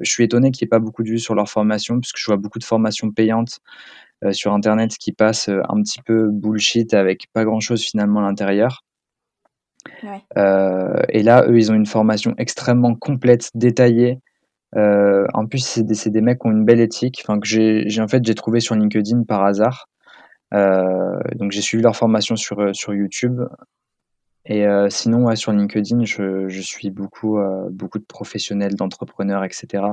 [0.00, 2.26] je suis étonné qu'il n'y ait pas beaucoup de vues sur leur formation, puisque je
[2.26, 3.60] vois beaucoup de formations payantes
[4.24, 8.84] euh, sur Internet qui passent un petit peu bullshit avec pas grand-chose finalement à l'intérieur.
[10.02, 14.18] Et là, eux, ils ont une formation extrêmement complète, détaillée.
[14.74, 18.24] en plus, c'est des, des, mecs qui ont une belle éthique, que j'ai en fait
[18.24, 19.88] j'ai trouvé sur LinkedIn par hasard.
[20.52, 23.40] donc j'ai suivi leur formation sur sur YouTube
[24.50, 29.84] Et euh, sinon, sur LinkedIn, je, suis beaucoup, euh, beaucoup de professionnels, d'entrepreneurs, etc.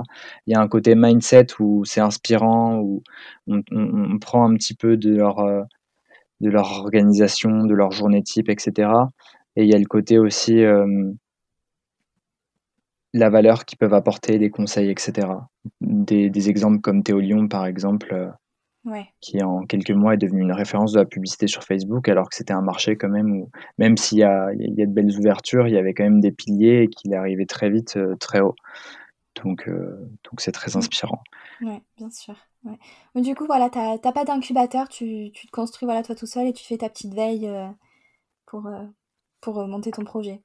[0.48, 3.04] Il y a un côté mindset où c'est inspirant, où
[3.46, 5.62] on, on, prend un petit peu de leur, euh,
[6.42, 8.90] de leur organisation, de leur journée type, etc.
[9.56, 10.64] Et il y a le côté aussi
[13.14, 15.28] la valeur qu'ils peuvent apporter, des conseils, etc.
[15.82, 18.34] Des, des exemples comme Théo Lyon, par exemple,
[19.22, 22.36] qui en quelques mois est devenu une référence de la publicité sur Facebook, alors que
[22.36, 25.74] c'était un marché quand même où, même s'il y y a de belles ouvertures, il
[25.74, 28.56] y avait quand même des piliers et qu'il est arrivé très vite, euh, très haut.
[29.44, 31.22] Donc, euh, donc c'est très inspirant.
[31.62, 32.36] Oui, bien sûr.
[33.16, 36.26] Mais du coup, voilà, tu n'as pas d'incubateur, tu, tu, te construis voilà, toi tout
[36.26, 37.68] seul et tu fais ta petite veille euh,
[38.46, 38.70] pour,
[39.42, 40.42] pour monter ton projet.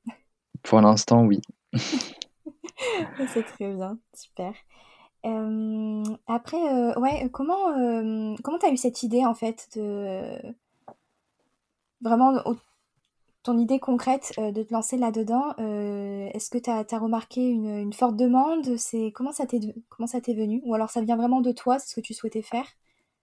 [0.62, 1.40] Pour l'instant, oui.
[1.72, 4.52] c'est très bien, super
[5.24, 10.36] après, euh, ouais, comment, euh, comment tu as eu cette idée en fait de
[12.00, 12.42] vraiment
[13.44, 17.92] ton idée concrète euh, de te lancer là-dedans Est-ce que tu as, remarqué une, une,
[17.92, 18.76] forte demande?
[18.76, 20.60] C'est comment ça t'est comment ça t'est venu?
[20.64, 22.66] Ou alors ça vient vraiment de toi C'est ce que tu souhaitais faire?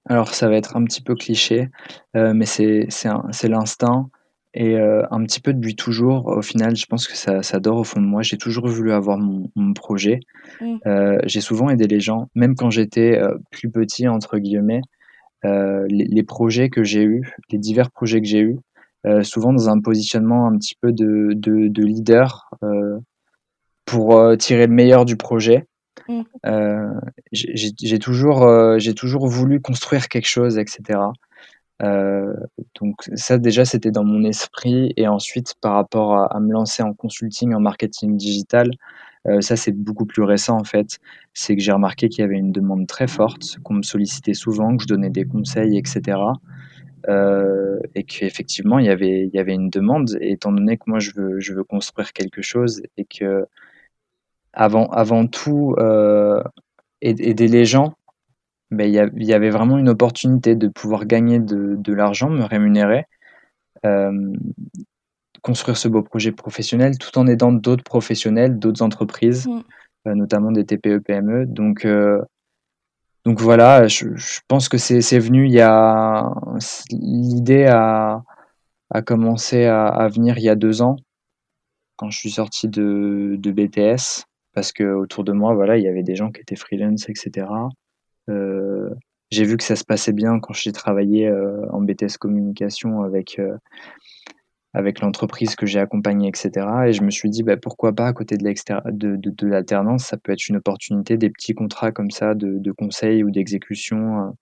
[0.05, 1.69] Alors ça va être un petit peu cliché,
[2.13, 4.09] mais c'est c'est l'instinct.
[4.55, 7.77] Et euh, un petit peu depuis toujours, au final, je pense que ça ça dort
[7.77, 8.23] au fond de moi.
[8.23, 10.21] J'ai toujours voulu avoir mon mon projet.
[10.59, 10.77] Mmh.
[10.87, 14.81] Euh, j'ai souvent aidé les gens, même quand j'étais, euh, «plus petit» entre guillemets,
[15.43, 18.57] les les projets que j'ai eus, les divers projets que j'ai eus,
[19.21, 22.49] souvent dans un positionnement un petit peu de de de leader,
[23.85, 25.65] pour, tirer le meilleur du projet.
[26.07, 26.23] Mmh.
[27.31, 30.99] j'ai j'ai toujours, j'ai toujours voulu construire quelque chose etc.
[31.81, 32.33] Euh,
[32.79, 36.93] donc ça déjà c'était dans mon esprit et ensuite par rapport à, me lancer en
[36.93, 38.69] consulting en marketing digital,
[39.27, 40.99] euh, ça c'est beaucoup plus récent en fait.
[41.33, 44.75] C'est que j'ai remarqué qu'il y avait une demande très forte, qu'on me sollicitait souvent,
[44.75, 46.17] que je donnais des conseils, etc.
[47.07, 50.17] Euh, et qu'effectivement il y avait il y avait une demande.
[50.21, 53.45] Et étant donné que moi je veux je veux construire quelque chose et que
[54.53, 56.43] avant avant tout euh,
[57.01, 57.93] aider les gens
[58.71, 63.05] ben, il y, avait vraiment une opportunité de pouvoir gagner de, de l'argent, me rémunérer,
[63.85, 64.33] euh,
[65.41, 69.61] construire ce beau projet professionnel tout en aidant d'autres professionnels, d'autres entreprises, mm.
[70.07, 71.47] euh, notamment des TPE, PME.
[71.47, 72.21] Donc, euh,
[73.25, 76.31] donc voilà, je, je pense que c'est venu, il y a
[76.91, 78.23] l'idée a,
[78.91, 80.95] a commencé à, à, venir il y a deux ans,
[81.95, 85.87] quand je suis sorti de, de BTS, parce que autour de moi, voilà, il y
[85.87, 87.47] avait des gens qui étaient freelance, etc.
[88.29, 88.89] Euh,
[89.31, 93.37] j'ai vu que ça se passait bien quand j'ai travaillé euh, en BTS communication avec
[93.39, 93.55] euh,
[94.73, 96.67] avec l'entreprise que j'ai accompagnée, etc.
[96.87, 100.31] Et je me suis dit, bah, pourquoi pas, à côté de l'alternance, de, ça peut
[100.31, 104.35] être une opportunité, des petits contrats comme ça de, de conseil ou d'exécution.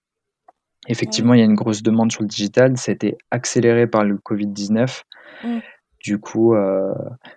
[0.90, 2.76] Effectivement, il y a une grosse demande sur le digital.
[2.78, 5.04] Ça a été accéléré par le Covid-19.
[6.04, 6.54] Du coup,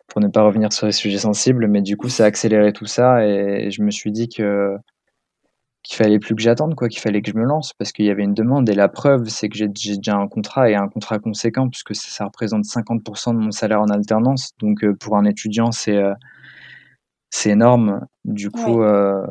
[0.08, 2.86] pour ne pas revenir sur les sujets sensibles, mais du coup, ça a accéléré tout
[2.86, 3.24] ça.
[3.24, 4.76] Et je me suis dit que
[5.82, 8.10] qu'il fallait plus que j'attende, quoi, qu'il fallait que je me lance parce qu'il y
[8.10, 8.68] avait une demande.
[8.68, 12.24] Et la preuve, c'est que j'ai déjà un contrat et un contrat conséquent puisque ça,
[12.24, 14.52] représente 50% de mon salaire en alternance.
[14.58, 16.14] Donc euh, pour un étudiant, c'est euh,
[17.30, 18.06] c'est énorme.
[18.24, 19.26] Du coup, euh,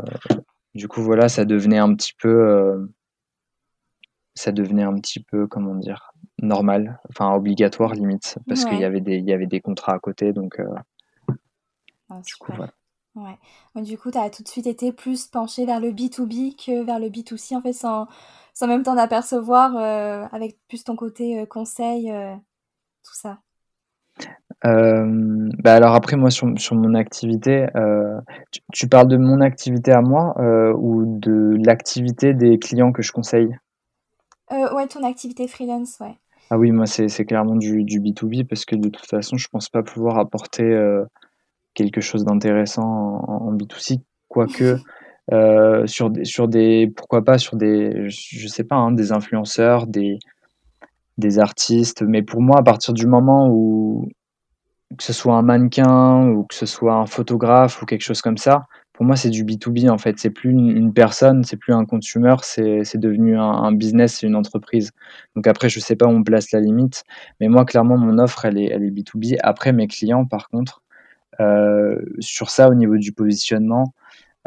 [0.74, 2.90] du coup, voilà, ça devenait un petit peu,
[4.36, 9.02] ça devenait un petit peu, comment dire, normal, enfin obligatoire limite, parce qu'il y avait
[9.02, 10.32] des, il y avait des contrats à côté.
[10.32, 10.62] Donc,
[12.10, 12.72] ah, du coup, voilà.
[13.24, 13.84] Ouais.
[13.84, 17.00] du coup, tu as tout de suite été plus penché vers le B2B que vers
[17.00, 18.08] le B2C, en fait, sans,
[18.54, 22.36] sans même t'en apercevoir, euh, avec plus ton côté euh, conseil, euh,
[23.04, 23.40] tout ça.
[24.64, 27.68] bah alors après, moi, sur, sur mon activité,
[28.52, 30.36] tu, tu, parles de mon activité à moi
[30.76, 33.58] ou de l'activité des clients que je conseille?
[34.52, 36.18] Ouais, ton activité freelance, ouais.
[36.50, 39.70] Ah oui, moi, c'est clairement du, du B2B parce que de toute façon, je pense
[39.70, 40.64] pas pouvoir apporter
[41.74, 44.78] quelque chose d'intéressant en, B2C, quoique
[45.32, 49.88] euh, sur, des, sur des, pourquoi pas sur des, je sais pas, hein, des influenceurs,
[49.88, 50.20] des,
[51.18, 54.10] des artistes, mais pour moi, à partir du moment où
[54.98, 58.38] que ce soit un mannequin ou que ce soit un photographe ou quelque chose comme
[58.38, 58.66] ça,
[59.00, 60.20] pour moi, c'est du B2B en fait.
[60.20, 64.92] C'est plus une, personne, c'est plus un consumer, c'est devenu un, business, c'est une entreprise.
[65.36, 67.06] Donc après, je sais pas où on place la limite,
[67.40, 69.38] mais moi, clairement, mon offre, elle est, elle est B2B.
[69.42, 70.82] Après, mes clients, par contre,
[72.20, 73.94] sur ça, au niveau du positionnement,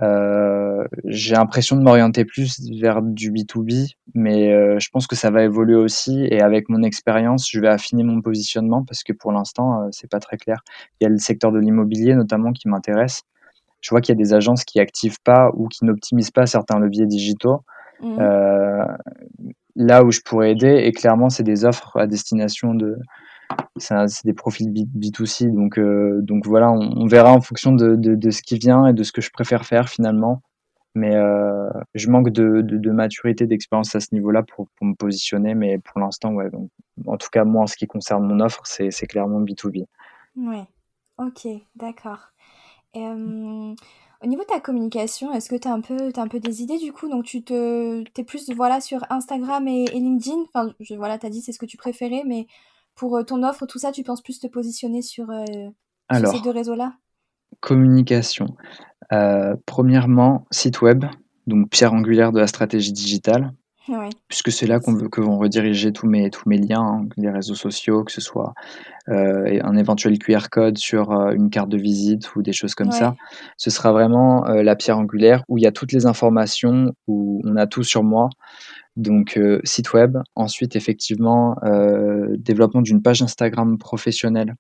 [0.01, 5.31] euh, j'ai l'impression de m'orienter plus vers du B2B, mais euh, je pense que ça
[5.31, 6.27] va évoluer aussi.
[6.31, 10.21] Et avec mon expérience, je vais affiner mon positionnement parce que pour l'instant, c'est pas
[10.21, 10.65] très clair.
[11.01, 13.23] Il y a le secteur de l'immobilier notamment qui m'intéresse.
[13.81, 16.79] Je vois qu'il y a des agences qui activent pas ou qui n'optimisent pas certains
[16.79, 17.63] leviers digitaux.
[18.05, 18.19] Mmh.
[19.77, 22.97] là où je pourrais aider, et clairement, c'est des offres à destination de,
[23.77, 27.97] c'est des profils B, 2 c donc, euh, donc voilà, on, verra en fonction de,
[27.97, 30.43] de, ce qui vient et de ce que je préfère faire finalement.
[30.95, 35.55] Mais euh, je manque de, de, maturité, d'expérience à ce niveau-là pour, me positionner.
[35.55, 36.51] Mais pour l'instant, ouais,
[37.07, 39.87] en tout cas, moi, en ce qui concerne mon offre, c'est clairement B2B.
[40.37, 40.59] Oui,
[41.19, 42.33] ok, d'accord.
[44.23, 46.79] Au niveau de ta communication, est-ce que tu as un peu un peu des idées
[46.79, 47.09] du coup?
[47.09, 50.45] Donc tu te es plus voilà sur Instagram et, LinkedIn?
[50.45, 52.47] Enfin, je, voilà, tu as dit c'est ce que tu préférais, mais
[52.95, 55.45] pour euh, ton offre, tout ça, tu penses plus te positionner sur, euh,
[56.11, 56.95] ces deux réseaux-là?
[57.61, 58.47] communication.
[59.13, 61.05] Euh, premièrement, site web,
[61.47, 63.53] donc pierre angulaire de la stratégie digitale.
[64.29, 67.31] Puisque c'est là qu'on veut que vont rediriger tous mes, tous mes liens, hein, les
[67.31, 68.55] réseaux sociaux, que ce soit
[69.09, 72.93] euh, un éventuel QR code sur euh, une carte de visite ou des choses comme
[72.93, 73.17] ça.
[73.57, 77.43] Ce sera vraiment euh, la pierre angulaire où il y a toutes les informations, où
[77.45, 78.29] on a tout sur moi.
[78.97, 81.57] Donc site web, ensuite effectivement
[82.37, 84.55] développement d'une page Instagram professionnelle.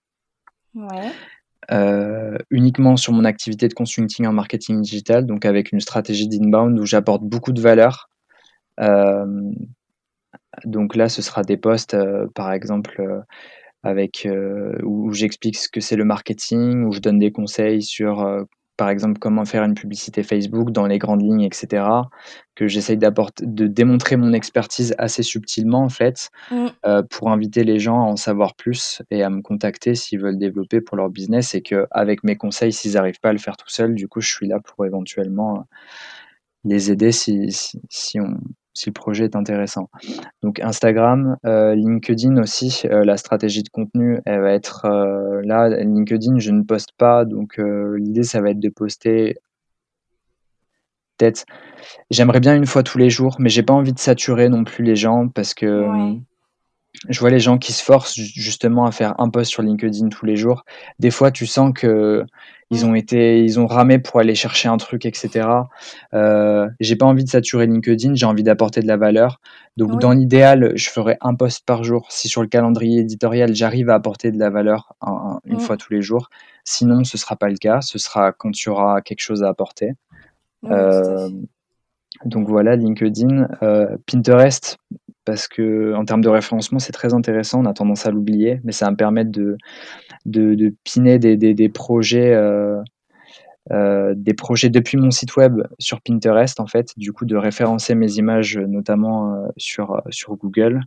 [2.50, 6.86] uniquement sur mon activité de consulting en marketing digital, donc avec une stratégie d'inbound où
[6.86, 8.08] j'apporte beaucoup de valeur.
[8.80, 9.52] Euh,
[10.64, 13.20] donc là, ce sera des posts, euh, par exemple, euh,
[13.82, 14.28] avec
[14.84, 19.18] où, j'explique ce que c'est le marketing, où je donne des conseils sur par exemple
[19.18, 21.84] comment faire une publicité Facebook dans les grandes lignes, etc.
[22.54, 26.66] Que j'essaye d'apporter, de démontrer mon expertise assez subtilement en fait, mmh.
[27.10, 30.80] pour inviter les gens à en savoir plus et à me contacter s'ils veulent développer
[30.80, 33.68] pour leur business et que avec mes conseils, s'ils n'arrivent pas à le faire tout
[33.68, 35.66] seuls, du coup, je suis là pour éventuellement
[36.64, 37.48] les aider si,
[37.88, 38.38] si on,
[38.74, 39.88] si le projet est intéressant.
[40.42, 45.68] Donc Instagram, euh, LinkedIn aussi, euh, la stratégie de contenu, elle va être euh, là.
[45.68, 49.36] LinkedIn, je ne poste pas, donc l'idée, ça va être de poster
[51.18, 51.44] peut-être.
[52.10, 54.84] J'aimerais bien une fois tous les jours, mais j'ai pas envie de saturer non plus
[54.84, 55.84] les gens parce que
[57.08, 60.26] je vois les gens qui se forcent justement à faire un post sur LinkedIn tous
[60.26, 60.64] les jours.
[60.98, 62.24] Des fois, tu sens que
[62.70, 65.46] ils ont été, ils ont ramé pour aller chercher un truc, etc.
[66.14, 69.40] Euh, j'ai pas envie de saturer LinkedIn, j'ai envie d'apporter de la valeur.
[69.76, 72.06] Donc, dans l'idéal, je ferai un post par jour.
[72.10, 74.94] Si sur le calendrier éditorial, j'arrive à apporter de la valeur
[75.44, 76.30] une fois tous les jours.
[76.64, 77.82] Sinon, ce sera pas le cas.
[77.82, 79.92] Ce sera quand tu auras quelque chose à apporter.
[80.64, 81.28] Euh,
[82.24, 84.78] donc voilà, LinkedIn, euh, Pinterest,
[85.24, 87.60] parce que en termes de référencement, c'est très intéressant.
[87.62, 89.56] On a tendance à l'oublier, mais ça va me permettre de,
[90.26, 92.80] de, de piner des, des, des projets, euh,
[93.70, 97.94] euh, des projets depuis mon site web sur Pinterest, en fait, du coup, de référencer
[97.94, 100.80] mes images, notamment euh, sur, sur Google.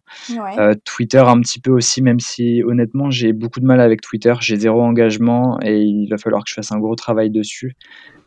[0.57, 4.33] Euh, Twitter, un petit peu aussi, même si honnêtement, j'ai beaucoup de mal avec Twitter.
[4.41, 7.75] J'ai zéro engagement et il va falloir que je fasse un gros travail dessus.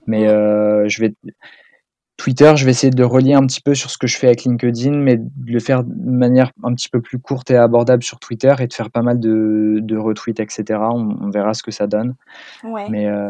[0.06, 1.12] Mais je vais
[2.18, 4.42] Twitter, je vais essayer de relier un petit peu sur ce que je fais avec
[4.42, 8.18] LinkedIn, mais de le faire de manière un petit peu plus courte et abordable sur
[8.18, 10.80] Twitter et de faire pas mal de, de retweets, etc.
[10.92, 12.16] On, verra ce que ça donne.
[12.90, 13.28] Mais, euh,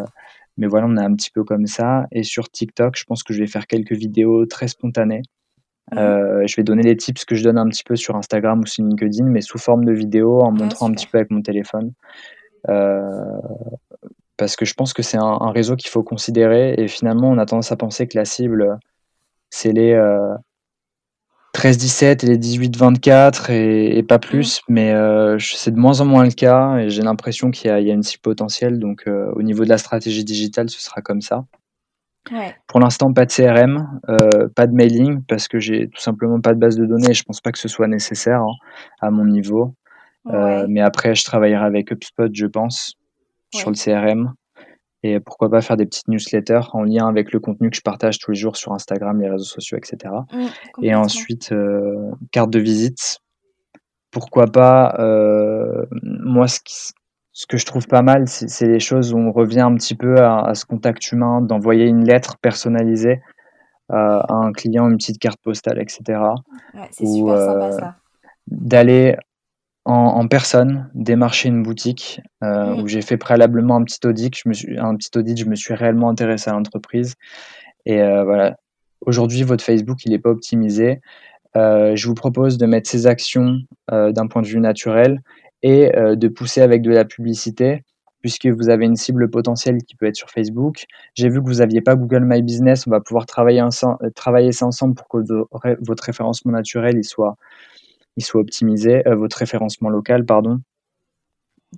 [0.57, 2.07] mais voilà, on est un petit peu comme ça.
[2.13, 5.23] Et sur TikTok, je pense que je vais faire quelques vidéos très spontanées.
[5.93, 5.99] Mmh.
[5.99, 8.67] Euh, je vais donner les tips que je donne un petit peu sur Instagram ou
[8.67, 11.93] sur LinkedIn, mais sous forme de vidéo, en montrant un petit peu avec mon téléphone.
[12.71, 13.13] Euh,
[14.39, 17.45] parce que je pense que c'est un, réseau qu'il faut considérer et finalement on a
[17.45, 18.79] tendance à penser que la cible
[19.51, 19.95] c'est les
[21.55, 26.25] 13-17 euh, et les 18-24 et, pas plus, mais euh, c'est de moins en moins
[26.25, 29.65] le cas et j'ai l'impression qu'il y, a une cible potentielle, donc euh, au niveau
[29.65, 31.45] de la stratégie digitale ce sera comme ça.
[32.67, 34.01] Pour l'instant, pas de CRM,
[34.55, 37.23] pas de mailing, parce que j'ai tout simplement pas de base de données et je
[37.23, 38.53] pense pas que ce soit nécessaire hein,
[39.01, 39.75] à mon niveau.
[40.27, 42.99] mais après, je travaillerai avec HubSpot, je pense,
[43.55, 44.33] sur le CRM.
[45.05, 48.19] Et pourquoi pas faire des petites newsletters en lien avec le contenu que je partage
[48.19, 50.13] tous les jours sur Instagram, les réseaux sociaux, etc.
[50.33, 50.47] Mmh,
[50.83, 53.19] et ensuite, euh, carte de visite.
[54.11, 56.59] Pourquoi pas, euh, moi, ce,
[57.33, 60.17] ce, que je trouve pas mal, c'est les choses où on revient un petit peu
[60.21, 63.21] à, ce contact humain, d'envoyer une lettre personnalisée
[63.93, 66.21] euh, à un client, une petite carte postale, etc.
[66.75, 67.97] Ouais, c'est super sympa ça.
[68.49, 69.17] D'aller
[69.89, 74.37] en, personne, démarcher une boutique euh, où j'ai fait préalablement un petit audit.
[74.37, 77.15] Je me suis, un petit audit, je me suis réellement intéressé à l'entreprise.
[77.87, 78.59] Et euh, voilà,
[79.01, 81.01] aujourd'hui, votre Facebook, il n'est pas optimisé.
[81.57, 83.61] Euh, je vous propose de mettre ces actions
[83.91, 85.23] d'un point de vue naturel
[85.63, 87.83] et de pousser avec de la publicité
[88.21, 90.85] puisque vous avez une cible potentielle qui peut être sur Facebook.
[91.15, 92.87] J'ai vu que vous n'aviez pas Google My Business.
[92.87, 93.63] On va pouvoir travailler,
[94.15, 95.19] travailler ça ensemble pour que
[95.81, 97.37] votre référencement naturel il soit
[98.19, 100.61] il soit optimisé, euh, votre référencement local, pardon,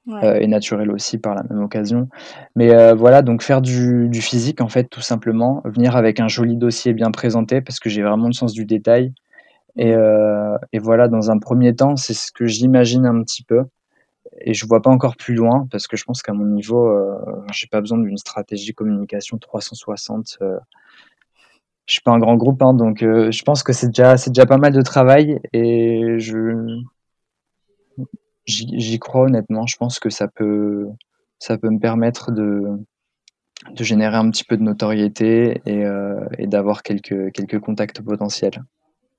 [0.09, 2.09] euh, et naturel aussi par la même occasion.
[2.57, 6.57] Mais euh, voilà, donc faire du, physique en fait, tout simplement, venir avec un joli
[6.57, 9.13] dossier bien présenté parce que j'ai vraiment le sens du détail.
[9.77, 9.95] Et,
[10.73, 13.63] et, voilà, dans un premier temps, c'est ce que j'imagine un petit peu.
[14.41, 17.17] et je vois pas encore plus loin parce que je pense qu'à mon niveau, euh,
[17.53, 20.39] j'ai pas besoin d'une stratégie communication 360.
[21.91, 21.95] Euh.
[21.95, 24.31] Je suis pas un grand groupe, hein, donc euh, je pense que c'est déjà, c'est
[24.31, 26.83] déjà pas mal de travail et je
[28.47, 29.67] j'y crois honnêtement.
[29.67, 30.89] Je pense que ça peut,
[31.39, 32.79] ça peut me permettre de,
[33.71, 35.85] de générer un petit peu de notoriété et,
[36.39, 38.65] et d'avoir quelques, quelques contacts potentiels.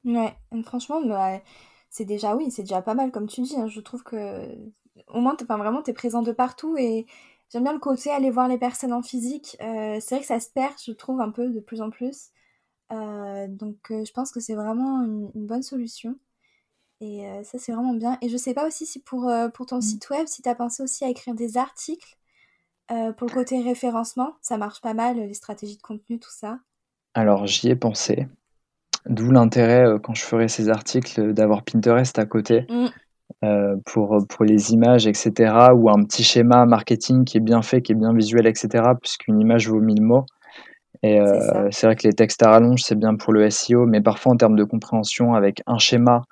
[0.04, 1.40] Ouais, franchement, bah,
[1.90, 3.56] c'est déjà oui, c'est déjà pas mal comme tu dis.
[3.58, 3.68] Hein.
[3.68, 4.48] Je trouve que
[5.08, 7.06] au moins, enfin, vraiment, t'es présent de partout et
[7.52, 9.58] j'aime bien le côté aller voir les personnes en physique.
[9.62, 12.30] Euh, c'est vrai que ça se perd, je trouve, un peu de plus en plus.
[12.92, 16.16] Euh, donc, euh, je pense que c'est vraiment une, bonne solution.
[17.04, 18.20] Et ça, c'est vraiment bien.
[18.22, 19.82] Et je sais pas aussi si pour, pour ton mmh.
[19.82, 22.16] site web, si t'as pensé aussi à écrire des articles
[22.88, 24.36] pour le côté référencement.
[24.42, 26.60] Ça marche pas mal, les stratégies de contenu, tout ça.
[27.16, 28.28] Alors, j'y ai pensé.
[29.08, 32.68] D'où l'intérêt, euh, quand je ferai ces articles, d'avoir Pinterest à côté,
[33.44, 35.54] euh, pour, pour les images etc.
[35.76, 38.84] ou un petit schéma marketing qui est bien fait, qui est bien visuel etc.
[39.02, 40.26] puisqu'une image vaut mille mots
[41.04, 44.02] et euh, c'est vrai que les textes à rallonge, c'est bien pour le SEO, mais
[44.02, 46.24] parfois en termes de compréhension avec un schéma,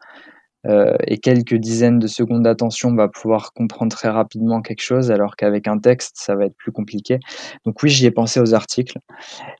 [1.07, 5.37] et quelques dizaines de secondes d'attention, on va pouvoir comprendre très rapidement quelque chose, alors
[5.37, 7.19] qu'avec un texte, ça va être plus compliqué.
[7.65, 8.99] Donc oui, j'y ai pensé aux articles.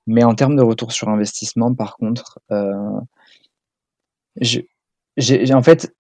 [0.08, 3.00] Mais en termes de retour sur investissement, par contre, euh,
[4.36, 5.94] j'ai, en fait,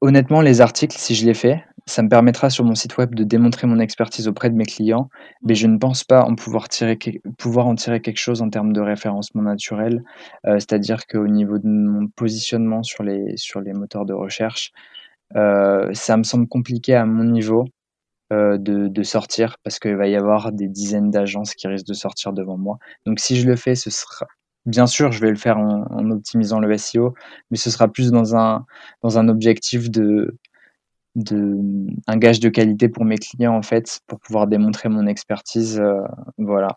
[0.00, 3.24] honnêtement, les articles, si je les fais, ça me permettra sur mon site web de
[3.24, 5.08] démontrer mon expertise auprès de mes clients,
[5.42, 6.98] mais je ne pense pas en pouvoir, tirer,
[7.38, 10.04] pouvoir en tirer quelque chose en termes de référencement naturel,
[10.46, 14.70] euh, c'est-à-dire qu'au niveau de mon positionnement sur les, sur les moteurs de recherche,
[15.36, 17.64] euh, ça me semble compliqué à mon niveau
[18.34, 21.94] euh, de, de, sortir parce qu'il va y avoir des dizaines d'agences qui risquent de
[21.94, 22.78] sortir devant moi.
[23.06, 24.26] Donc si je le fais, ce sera
[24.66, 27.14] bien sûr, je vais le faire en, en optimisant le SEO,
[27.50, 28.66] mais ce sera plus dans un,
[29.02, 30.36] dans un objectif de,
[31.14, 31.58] de
[32.06, 36.00] un gage de qualité pour mes clients en fait pour pouvoir démontrer mon expertise euh,
[36.36, 36.76] voilà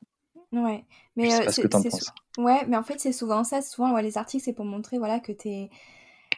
[0.51, 0.83] ouais
[1.15, 2.11] mais euh, ce que en penses.
[2.37, 5.19] ouais mais en fait c'est souvent ça souvent ouais, les articles c'est pour montrer voilà
[5.19, 5.69] que tu es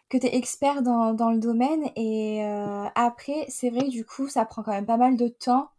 [0.10, 1.89] que tu es expert dans, dans, le domaine.
[1.96, 5.70] Et euh, après, c'est vrai, du coup, ça prend quand même pas mal de temps.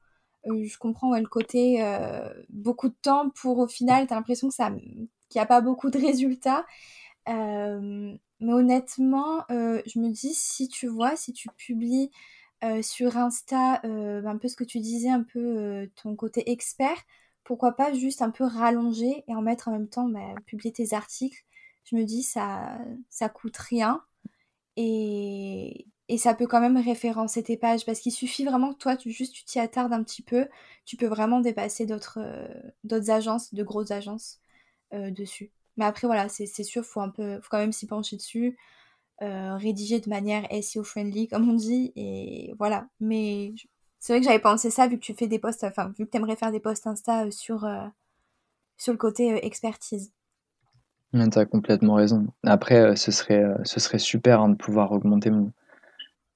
[0.46, 4.16] Euh, je comprends ouais, le côté euh, beaucoup de temps pour au final, tu as
[4.16, 6.66] l'impression que ça qu'il n'y a pas beaucoup de résultats.
[8.40, 12.10] Mais honnêtement, je me dis, si tu vois, si tu publies
[12.82, 16.96] sur Insta un peu ce que tu disais, un peu ton côté expert,
[17.44, 20.94] pourquoi pas juste un peu rallonger et en mettre en même temps, bah, publier tes
[20.94, 21.44] articles.
[21.84, 22.78] Je me dis, ça,
[23.10, 24.02] ça coûte rien
[24.76, 25.86] et,
[26.18, 29.34] ça peut quand même référencer tes pages parce qu'il suffit vraiment que toi, tu, juste
[29.34, 30.48] tu t'y attardes un petit peu,
[30.84, 34.40] tu peux vraiment dépasser d'autres euh, agences, de grosses agences
[34.92, 35.50] euh, dessus.
[35.76, 38.56] Mais après, voilà, c'est sûr, faut un peu, faut quand même s'y pencher dessus,
[39.22, 42.88] euh, rédiger de manière SEO friendly, comme on dit, et voilà.
[43.00, 43.54] Mais
[44.00, 46.10] c'est vrai que j'avais pensé ça vu que tu fais des posts, enfin, vu que
[46.10, 47.68] tu aimerais faire des posts Insta sur,
[48.76, 50.12] sur le côté expertise.
[51.14, 52.26] Tu as complètement raison.
[52.44, 55.52] Après, euh, ce serait, euh, ce serait super, hein, de pouvoir augmenter mon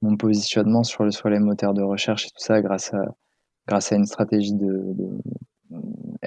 [0.00, 3.04] mon positionnement sur le sur les moteurs de recherche et tout ça grâce à
[3.66, 4.94] grâce à une stratégie de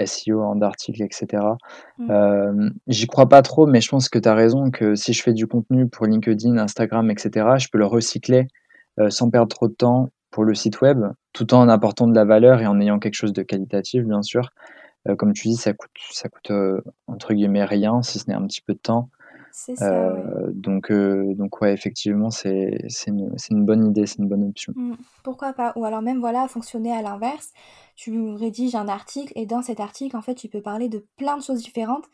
[0.05, 1.57] SEO en d'articles et cetera.
[1.97, 2.69] Mmh.
[2.87, 5.33] j'y crois pas trop, mais je pense que tu as raison que si je fais
[5.33, 8.47] du contenu pour LinkedIn, Instagram et cetera, je peux le recycler,
[8.99, 12.25] euh, sans perdre trop de temps pour le site web, tout en apportant de la
[12.25, 14.49] valeur et en ayant quelque chose de qualitatif, bien sûr.
[15.07, 18.35] Euh, comme tu dis, ça coûte, ça coûte euh, entre guillemets rien, si ce n'est
[18.35, 19.09] un petit peu de temps.
[19.53, 22.77] C'est ça, euh, donc, donc ouais, effectivement, c'est
[23.07, 24.73] une, une, bonne idée, c'est une bonne option.
[24.75, 27.51] Mmh, pourquoi pas Ou alors même, voilà, fonctionner à l'inverse.
[27.95, 31.37] Tu rédiges un article et dans cet article, en fait, tu peux parler de plein
[31.37, 32.05] de choses différentes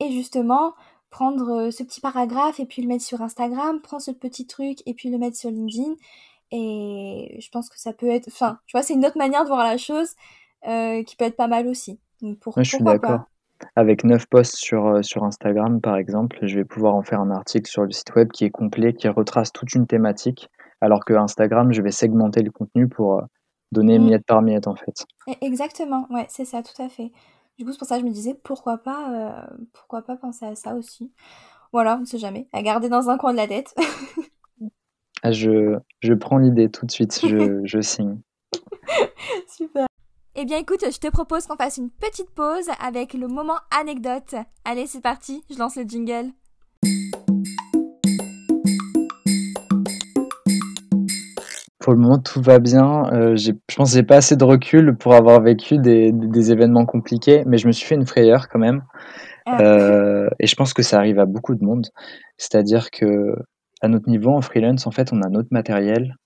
[0.00, 0.74] et justement
[1.10, 4.94] prendre ce petit paragraphe et puis le mettre sur Instagram, prendre ce petit truc et
[4.94, 5.94] puis le mettre sur LinkedIn.
[6.50, 8.28] Et je pense que ça peut être...
[8.28, 10.14] Enfin, tu vois, c'est une autre manière de voir la chose
[10.62, 11.98] qui peut être pas mal aussi
[12.56, 13.24] je suis d'accord.
[13.76, 17.30] Avec 9 posts sur, euh, sur Instagram, par exemple, je vais pouvoir en faire un
[17.30, 20.48] article sur le site web qui est complet, qui retrace toute une thématique,
[20.80, 23.22] alors que Instagram, je vais segmenter le contenu pour euh,
[23.72, 24.04] donner mmh.
[24.04, 25.04] miette par miette, en fait.
[25.28, 27.12] E, exactement, ouais, c'est ça, tout à fait.
[27.58, 30.46] Du coup, c'est pour ça que je me disais, pourquoi pas, euh, pourquoi pas penser
[30.46, 31.12] à ça aussi.
[31.72, 33.74] Voilà, on ne sait jamais, à garder dans un coin de la tête.
[35.26, 38.20] Ah, je, je prends l'idée tout de suite, je, je signe.
[39.48, 39.86] Super.
[40.36, 44.34] Eh bien écoute, je te propose qu'on fasse une petite pause avec le moment anecdote.
[44.64, 46.32] Allez, c'est parti, je lance le jingle.
[51.78, 53.04] Pour le moment, tout va bien.
[53.12, 57.44] Euh, je pense que j'ai pas assez de recul pour avoir vécu des, événements compliqués,
[57.46, 58.82] mais je me suis fait une frayeur quand même.
[59.46, 59.60] Ah.
[59.60, 61.86] Euh, et je pense que ça arrive à beaucoup de monde.
[62.38, 63.36] C'est-à-dire que
[63.82, 66.16] à notre niveau en freelance, en fait, on a notre matériel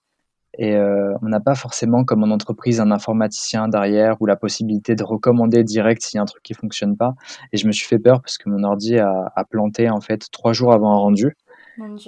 [0.58, 4.96] et euh, on n'a pas forcément comme en entreprise un informaticien derrière ou la possibilité
[4.96, 7.14] de recommander direct s'il y a un truc qui fonctionne pas.
[7.52, 10.26] Et je me suis fait peur parce que mon ordi a, a planté en fait
[10.32, 11.36] trois jours avant un rendu.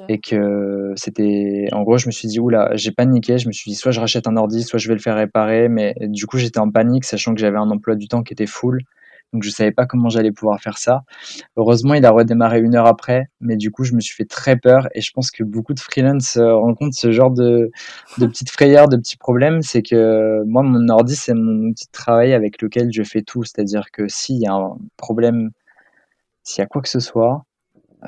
[0.08, 3.38] Et que c'était en gros je me suis dit oula j'ai paniqué.
[3.38, 5.68] Je me suis dit soit je rachète un ordi soit je vais le faire réparer.
[5.68, 8.46] Mais du coup j'étais en panique sachant que j'avais un emploi du temps qui était
[8.48, 8.80] full
[9.32, 11.02] donc je savais pas comment j'allais pouvoir faire ça.
[11.56, 14.56] Heureusement, il a redémarré une heure après, mais du coup, je me suis fait très
[14.56, 17.70] peur et je pense que beaucoup de freelance euh, rencontrent ce genre de,
[18.18, 19.62] de petites frayeurs, de petits problèmes.
[19.62, 23.44] C'est que moi, mon ordi, c'est mon de travail avec lequel je fais tout.
[23.44, 25.50] C'est-à-dire que s'il y a un problème,
[26.42, 27.44] s'il y a quoi que ce soit,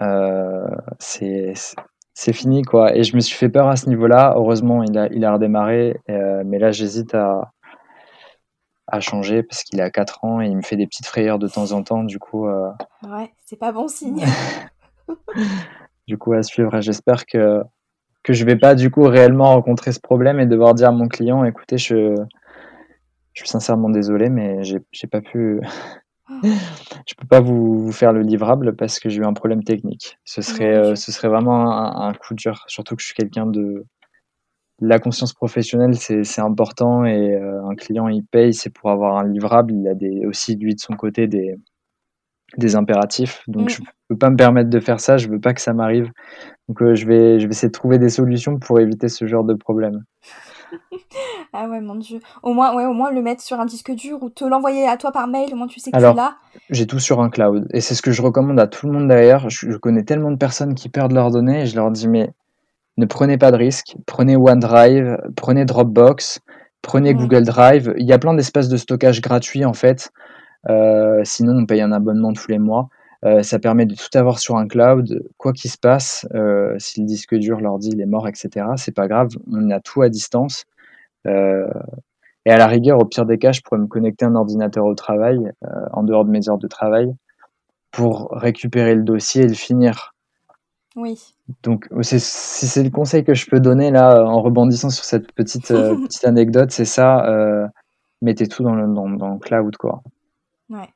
[0.00, 0.66] euh,
[0.98, 1.54] c'est
[2.14, 2.96] c'est fini quoi.
[2.96, 4.34] Et je me suis fait peur à ce niveau-là.
[4.36, 7.51] Heureusement, il a, il a redémarré, euh, mais là, j'hésite à,
[8.92, 11.48] à changer parce qu'il a 4 ans et il me fait des petites frayeurs de
[11.48, 12.04] temps en temps.
[12.04, 12.68] Du coup, euh,
[13.08, 14.24] ouais, c'est pas bon signe.
[16.06, 16.80] du coup, à suivre.
[16.80, 17.62] J'espère que
[18.22, 21.08] que je vais pas du coup réellement rencontrer ce problème et devoir dire à mon
[21.08, 22.14] client, écoutez, je
[23.32, 25.60] je suis sincèrement désolé, mais j'ai pas pu.
[26.42, 30.18] je peux pas vous, vous, faire le livrable parce que j'ai eu un problème technique.
[30.24, 33.46] Ce serait, euh, ce serait vraiment un, un, coup dur, surtout que je suis quelqu'un
[33.46, 33.86] de,
[34.80, 39.28] la conscience professionnelle, c'est important et euh, un client, il paye, c'est pour avoir un
[39.28, 39.72] livrable.
[39.74, 41.56] Il a des, aussi, lui, de son côté, des,
[42.56, 43.42] des impératifs.
[43.46, 43.70] Donc, mm.
[43.70, 45.18] je ne peux pas me permettre de faire ça.
[45.18, 46.10] Je ne veux pas que ça m'arrive.
[46.68, 49.44] Donc, euh, je, vais, je vais essayer de trouver des solutions pour éviter ce genre
[49.44, 50.04] de problème.
[51.52, 52.18] ah ouais, mon Dieu.
[52.42, 54.96] Au moins, ouais, au moins le mettre sur un disque dur ou te l'envoyer à
[54.96, 55.52] toi par mail.
[55.52, 56.36] Au moins, tu sais que tu l'as.
[56.70, 57.68] J'ai tout sur un cloud.
[57.72, 59.48] Et c'est ce que je recommande à tout le monde d'ailleurs.
[59.48, 62.32] Je, je connais tellement de personnes qui perdent leurs données et je leur dis, mais
[62.96, 63.96] ne prenez pas de risques.
[64.06, 66.40] Prenez OneDrive, prenez Dropbox,
[66.82, 67.94] prenez Google Drive.
[67.98, 70.10] Il y a plein d'espaces de stockage gratuits en fait.
[70.68, 72.88] Euh, sinon, on paye un abonnement tous les mois.
[73.24, 75.24] Euh, ça permet de tout avoir sur un cloud.
[75.38, 78.94] Quoi qu'il se passe, euh, si le disque dur, l'ordi, il est mort, etc., c'est
[78.94, 79.28] pas grave.
[79.50, 80.64] On a tout à distance.
[82.44, 84.94] et à la rigueur, au pire des cas, je pourrais me connecter un ordinateur au
[84.94, 85.38] travail,
[85.92, 87.14] en dehors de mes heures de travail,
[87.92, 90.11] pour récupérer le dossier et le finir.
[90.96, 91.34] Oui.
[91.62, 95.70] Donc, si c'est le conseil que je peux donner là, en rebondissant sur cette petite,
[95.70, 97.66] euh, petite anecdote, c'est ça, euh,
[98.20, 100.02] mettez tout dans le, dans, dans le cloud, quoi.
[100.68, 100.88] Ouais.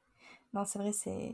[0.55, 1.32] Non, c'est vrai, c'est.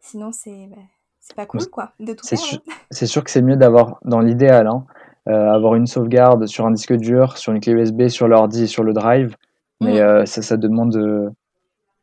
[0.00, 0.76] Sinon, c'est bah,
[1.20, 2.60] c'est pas cool, quoi, de tout C'est sûr,
[2.92, 4.84] sûr, que c'est mieux d'avoir, dans l'idéal, hein,
[5.28, 8.82] euh, avoir une sauvegarde sur un disque dur, sur une clé USB, sur l'ordi, sur
[8.84, 9.36] le drive,
[9.80, 10.26] mais mm.
[10.26, 11.34] ça, ça demande,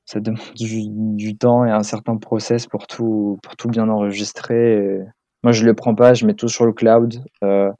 [0.06, 5.06] ça demande du, du, temps et un certain process pour tout, pour tout bien enregistrer.
[5.46, 7.24] Moi, je le prends pas, je mets tout sur le cloud.
[7.44, 7.72] Euh,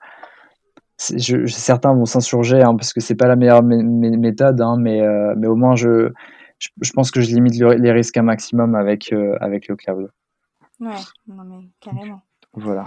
[1.00, 5.48] certains vont s'insurger hein, parce que c'est pas la meilleure méthode, hein, mais, euh, mais
[5.48, 6.12] au moins je,
[6.60, 10.12] je, pense que je limite les risques un maximum avec, euh, avec le cloud.
[10.80, 10.92] Ouais,
[11.28, 12.22] non mais carrément.
[12.54, 12.86] Voilà.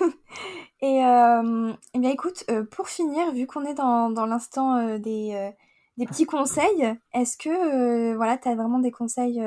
[0.80, 5.52] et, eh bien écoute, pour finir, vu qu'on est dans, dans l'instant des,
[5.98, 9.42] des petits conseils, est-ce que voilà, tu as vraiment des conseils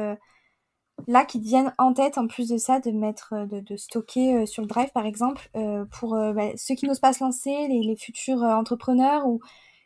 [1.05, 4.35] là qui te viennent en tête en plus de ça de mettre euh, de, stocker
[4.35, 7.67] euh, sur le drive par exemple euh, pour bah, ceux qui n'osent pas se lancer
[7.67, 9.39] les, futurs entrepreneurs ou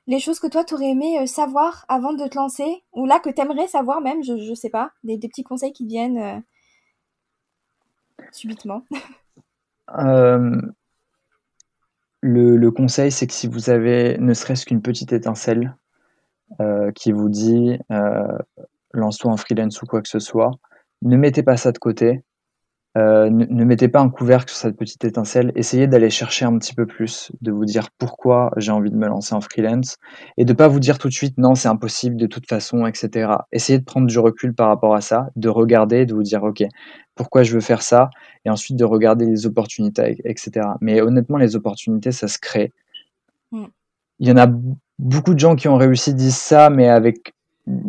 [0.08, 3.30] les choses que toi tu aurais aimé savoir avant de te lancer ou là que
[3.30, 6.44] tu aimerais savoir même je, je sais pas des, petits conseils qui viennent
[8.32, 8.86] subitement.
[12.24, 15.76] Le, le, conseil c'est que si vous avez ne serait-ce qu'une petite étincelle
[16.94, 17.80] qui vous dit
[18.94, 20.52] lance-toi en freelance ou quoi que ce soit
[21.02, 22.24] ne mettez pas ça de côté.
[22.98, 25.54] Euh, ne, mettez pas un couvercle sur cette petite étincelle.
[25.56, 29.08] Essayez d'aller chercher un petit peu plus, de vous dire pourquoi j'ai envie de me
[29.08, 29.98] lancer en freelance
[30.36, 33.32] et de pas vous dire tout de suite non, c'est impossible de toute façon, etc.
[33.54, 36.64] Essayez de prendre du recul par rapport à ça, de regarder, de vous dire ok,
[37.16, 38.10] pourquoi je veux faire ça
[38.44, 40.68] et ensuite de regarder les opportunités, etc.
[40.82, 42.74] Mais honnêtement, les opportunités, ça se crée.
[43.52, 43.68] Mm.
[44.20, 44.48] Il y en a
[45.00, 47.34] beaucoup de gens qui ont réussi disent ça, mais avec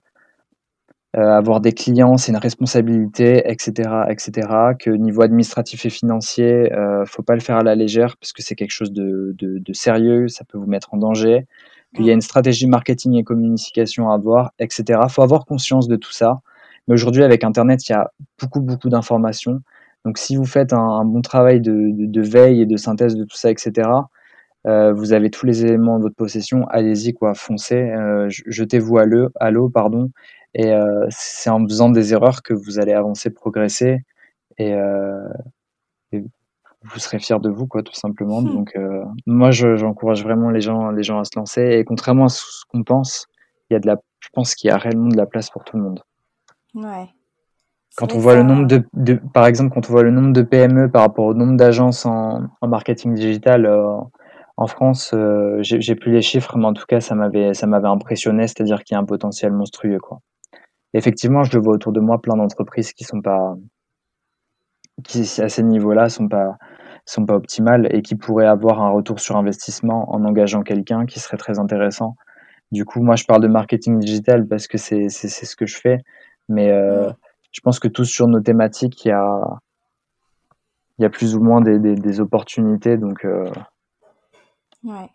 [1.15, 4.49] euh, avoir des clients, c'est une responsabilité, etc., etc.
[4.79, 8.43] Que niveau administratif et financier, euh, faut pas le faire à la légère parce que
[8.43, 10.29] c'est quelque chose de, de, de sérieux.
[10.29, 11.47] Ça peut vous mettre en danger.
[11.95, 15.01] Qu'il y a une stratégie marketing et communication à avoir, etc.
[15.11, 16.41] Faut avoir conscience de tout ça.
[16.89, 19.61] Mais aujourd'hui, avec Internet, il y a beaucoup, beaucoup d'informations.
[20.05, 23.51] Donc, si vous faites un, bon travail de, veille et de synthèse de tout ça,
[23.51, 23.89] etc.,
[24.67, 29.51] euh, vous avez tous les éléments de votre possession, allez-y, quoi, foncez, euh, jetez-vous à
[29.51, 30.11] l'eau, pardon,
[30.55, 34.05] et euh, c'est en faisant des erreurs que vous allez avancer, progresser,
[34.59, 34.75] et
[36.85, 38.41] vous serez fier de vous, quoi, tout simplement.
[38.43, 38.53] Hmm.
[38.55, 42.25] Donc, euh, moi, je- j'encourage vraiment les gens, les gens à se lancer, et contrairement
[42.27, 43.27] à ce qu'on pense,
[43.71, 45.65] il y a de la, je pense qu'il y a réellement de la place pour
[45.65, 46.01] tout le monde.
[46.75, 47.09] Ouais.
[47.97, 50.43] Quand on voit le nombre de, de- par exemple, quand on voit le nombre de
[50.43, 53.97] PME par rapport au nombre d'agences en, en marketing digital euh,
[54.57, 57.67] en France, euh, j'ai j'ai plus les chiffres, mais en tout cas, ça m'avait, ça
[57.67, 60.21] m'avait impressionné, c'est-à-dire qu'il y a un potentiel monstrueux, quoi.
[60.95, 63.57] Effectivement, je le vois autour de moi, plein d'entreprises qui sont pas,
[65.03, 66.57] qui à ces niveaux-là sont pas,
[67.05, 71.21] sont pas optimales et qui pourraient avoir un retour sur investissement en engageant quelqu'un qui
[71.21, 72.17] serait très intéressant.
[72.71, 75.99] Du coup, moi, je parle de marketing digital parce que c'est, ce que je fais,
[76.49, 77.11] mais euh,
[77.53, 79.41] je pense que tous sur nos thématiques, il y a,
[80.99, 83.51] il y a plus ou moins des, des, des opportunités, donc euh,
[84.85, 85.11] Ouais.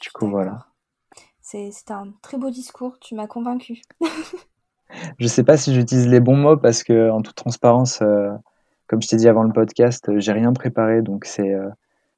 [0.00, 0.66] Suis coup, voilà.
[1.40, 3.82] c'est un très beau discours, tu m'as convaincu.
[5.18, 8.30] je sais pas si j'utilise les bons mots parce que, en toute transparence, euh,
[8.86, 11.68] comme je t'ai dit avant le podcast, euh, j'ai rien préparé, donc c'est, euh,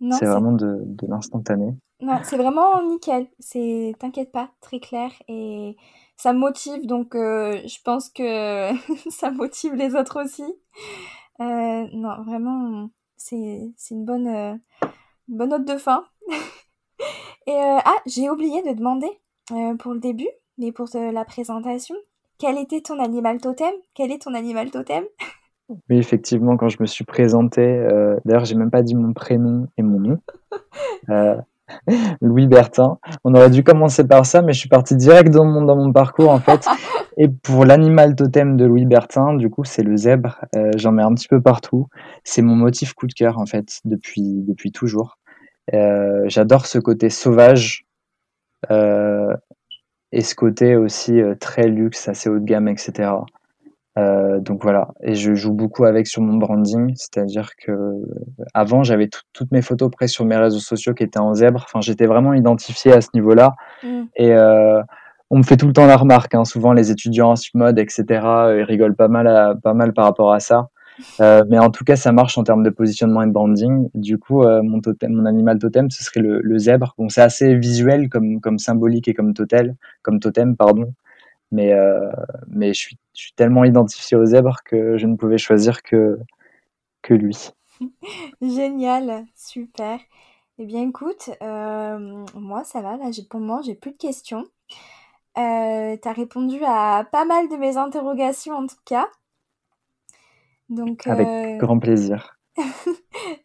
[0.01, 1.75] Non, c'est c'est vraiment de, de l'instantané.
[2.01, 3.27] non, c'est vraiment nickel.
[3.39, 5.77] C'est, t'inquiète pas, très clair et
[6.17, 8.71] ça me motive donc euh, je pense que
[9.11, 10.45] ça motive les autres aussi.
[11.41, 14.55] Euh, non, vraiment, c'est c'est une bonne euh,
[15.29, 16.05] une bonne note de fin.
[17.47, 19.09] Et euh, ah, j'ai oublié de demander
[19.53, 21.95] euh, pour le début, mais pour la présentation,
[22.39, 23.73] quel était ton animal totem?
[23.95, 25.05] Quel est ton animal totem?
[25.69, 29.67] Oui, effectivement, quand je me suis présenté, euh, d'ailleurs, j'ai même pas dit mon prénom
[29.77, 30.19] et mon nom.
[31.11, 31.37] Euh,
[32.21, 32.99] Louis Bertin.
[33.25, 35.93] On aurait dû commencer par ça, mais je suis parti direct dans mon, dans mon
[35.93, 36.67] parcours, en fait.
[37.19, 40.39] Et pour l'animal totem de Louis Bertin, du coup, c'est le zèbre.
[40.55, 41.89] Euh, j'en mets un petit peu partout.
[42.25, 45.19] C'est mon motif coup de cœur, en fait, depuis, depuis toujours.
[45.75, 47.87] Euh, j'adore ce côté sauvage
[50.13, 53.11] et ce côté aussi euh, très luxe, assez haut de gamme, etc.
[53.99, 58.05] Euh, donc voilà, et je joue beaucoup avec sur mon branding, c'est-à-dire que euh,
[58.55, 61.65] avant j'avais tout- toutes mes photos prises sur mes réseaux sociaux qui étaient en zèbre,
[61.67, 64.05] enfin j'étais vraiment identifié à ce niveau-là, Hmm.
[64.17, 64.81] et euh,
[65.31, 68.05] on me fait tout le temps la remarque, hein, souvent les étudiants en submode, etc.,
[68.57, 70.69] ils rigolent pas mal, à- pas mal par rapport à ça,
[71.21, 73.89] Euh, mais en tout cas ça marche en termes de positionnement et de branding.
[73.95, 76.95] Du coup, euh, mon animal totem, ce serait le, zèbre.
[76.99, 80.93] Bon, c'est assez visuel comme, comme symbolique et comme totem, comme totem, pardon.
[81.51, 82.11] Mais, euh,
[82.49, 86.19] mais je, suis, je suis tellement identifié au zèbre que je ne pouvais choisir que,
[87.03, 87.51] que lui.
[88.43, 89.99] Génial, super.
[90.59, 94.45] Eh bien, écoute, moi, ça va, là, pour le moment, j'ai plus de questions.
[95.39, 99.09] Euh, t'as répondu à pas mal de mes interrogations, en tout cas.
[100.69, 102.35] Donc, Avec euh, grand plaisir.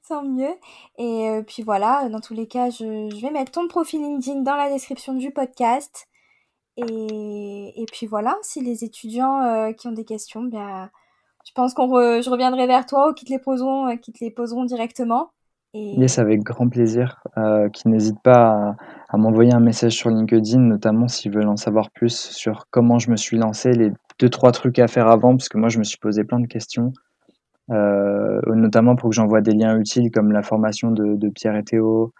[0.08, 0.54] tant mieux.
[0.98, 4.42] Et euh, puis voilà, dans tous les cas, je, je vais mettre ton profil LinkedIn
[4.42, 6.08] dans la description du podcast.
[6.78, 10.90] Et, et puis voilà, si les étudiants euh, qui ont des questions, bien,
[11.46, 14.14] je pense qu'on re- je reviendrai vers toi ou qu'ils te les poseront, euh, qu'ils
[14.14, 15.30] te les poseront directement.
[15.76, 17.22] Et Yes, avec grand plaisir.
[17.38, 18.76] Euh, qui n'hésite pas à,
[19.10, 23.10] à m'envoyer un message sur LinkedIn, notamment s'ils veulent en savoir plus sur comment je
[23.12, 25.84] me suis lancé, les deux, trois trucs à faire avant, parce que moi, je me
[25.84, 26.92] suis posé plein de questions.
[27.72, 31.64] Euh, notamment pour que j'envoie des liens utiles comme la formation de, de Pierre et
[31.64, 32.14] Théo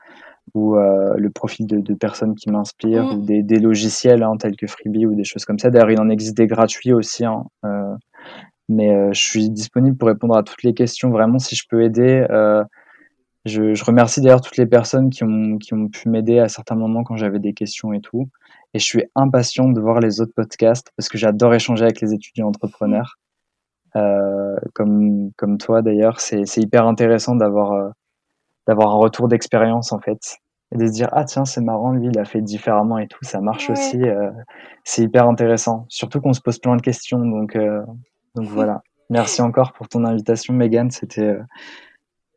[0.54, 3.18] ou euh, le profil de, de personnes qui m'inspirent Mm.
[3.18, 5.70] ou des, des logiciels hein, tels que Freebie ou des choses comme ça.
[5.70, 7.26] D'ailleurs, il en existe des gratuits aussi.
[7.26, 7.96] hein, euh,
[8.70, 11.10] mais je suis disponible pour répondre à toutes les questions.
[11.10, 12.26] Vraiment, si je peux aider,
[13.46, 16.76] je, je remercie d'ailleurs toutes les personnes qui ont, qui ont pu m'aider à certains
[16.76, 18.30] moments quand j'avais des questions et tout.
[18.74, 22.14] Et je suis impatient de voir les autres podcasts parce que j'adore échanger avec les
[22.14, 23.18] étudiants entrepreneurs.
[23.96, 27.90] Euh, comme, comme toi d'ailleurs, c'est hyper intéressant d'avoir euh,
[28.68, 30.38] d'avoir un retour d'expérience en fait.
[30.72, 33.24] Et de se dire, ah tiens, c'est marrant, lui, il a fait différemment et tout,
[33.24, 33.74] ça marche Ouais.
[33.74, 34.02] aussi.
[34.02, 34.32] euh,
[34.84, 35.86] c'est hyper intéressant.
[35.90, 37.20] Surtout qu'on se pose plein de questions.
[37.20, 37.84] Donc, euh,
[38.36, 38.82] donc voilà.
[39.10, 40.90] Merci encore pour ton invitation, Megan.
[40.90, 41.44] C'était euh,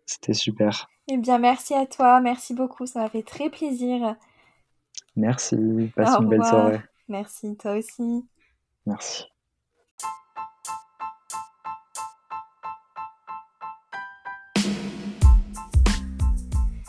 [0.05, 0.89] c'était super.
[1.09, 4.17] Eh bien, merci à toi, merci beaucoup, ça m'a fait très plaisir.
[5.15, 5.57] Merci.
[5.97, 6.81] Passe Au une belle soirée.
[7.09, 8.27] Merci, toi aussi.
[8.85, 9.25] Merci.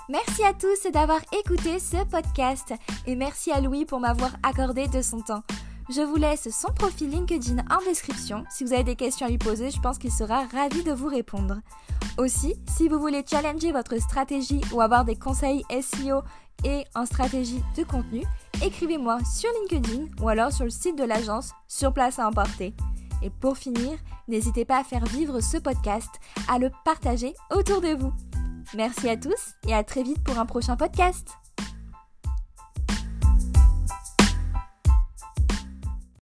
[0.10, 2.74] Merci à tous d'avoir écouté ce podcast
[3.06, 5.44] et merci à Louis pour m'avoir accordé de son temps.
[5.90, 8.46] Je vous laisse son profil LinkedIn en description.
[8.50, 11.10] Si vous avez des questions à lui poser, je pense qu'il sera ravi de vous
[11.10, 11.58] répondre.
[12.18, 16.22] Aussi, si vous voulez challenger votre stratégie ou avoir des conseils SEO
[16.64, 18.24] et en stratégie de contenu,
[18.64, 22.74] écrivez-moi sur LinkedIn ou alors sur le site de l'agence sur place à emporter.
[23.22, 23.98] Et pour finir,
[24.30, 26.10] n'hésitez pas à faire vivre ce podcast,
[26.48, 28.14] à le partager autour de vous.
[28.74, 31.30] Merci à tous et à très vite pour un prochain podcast.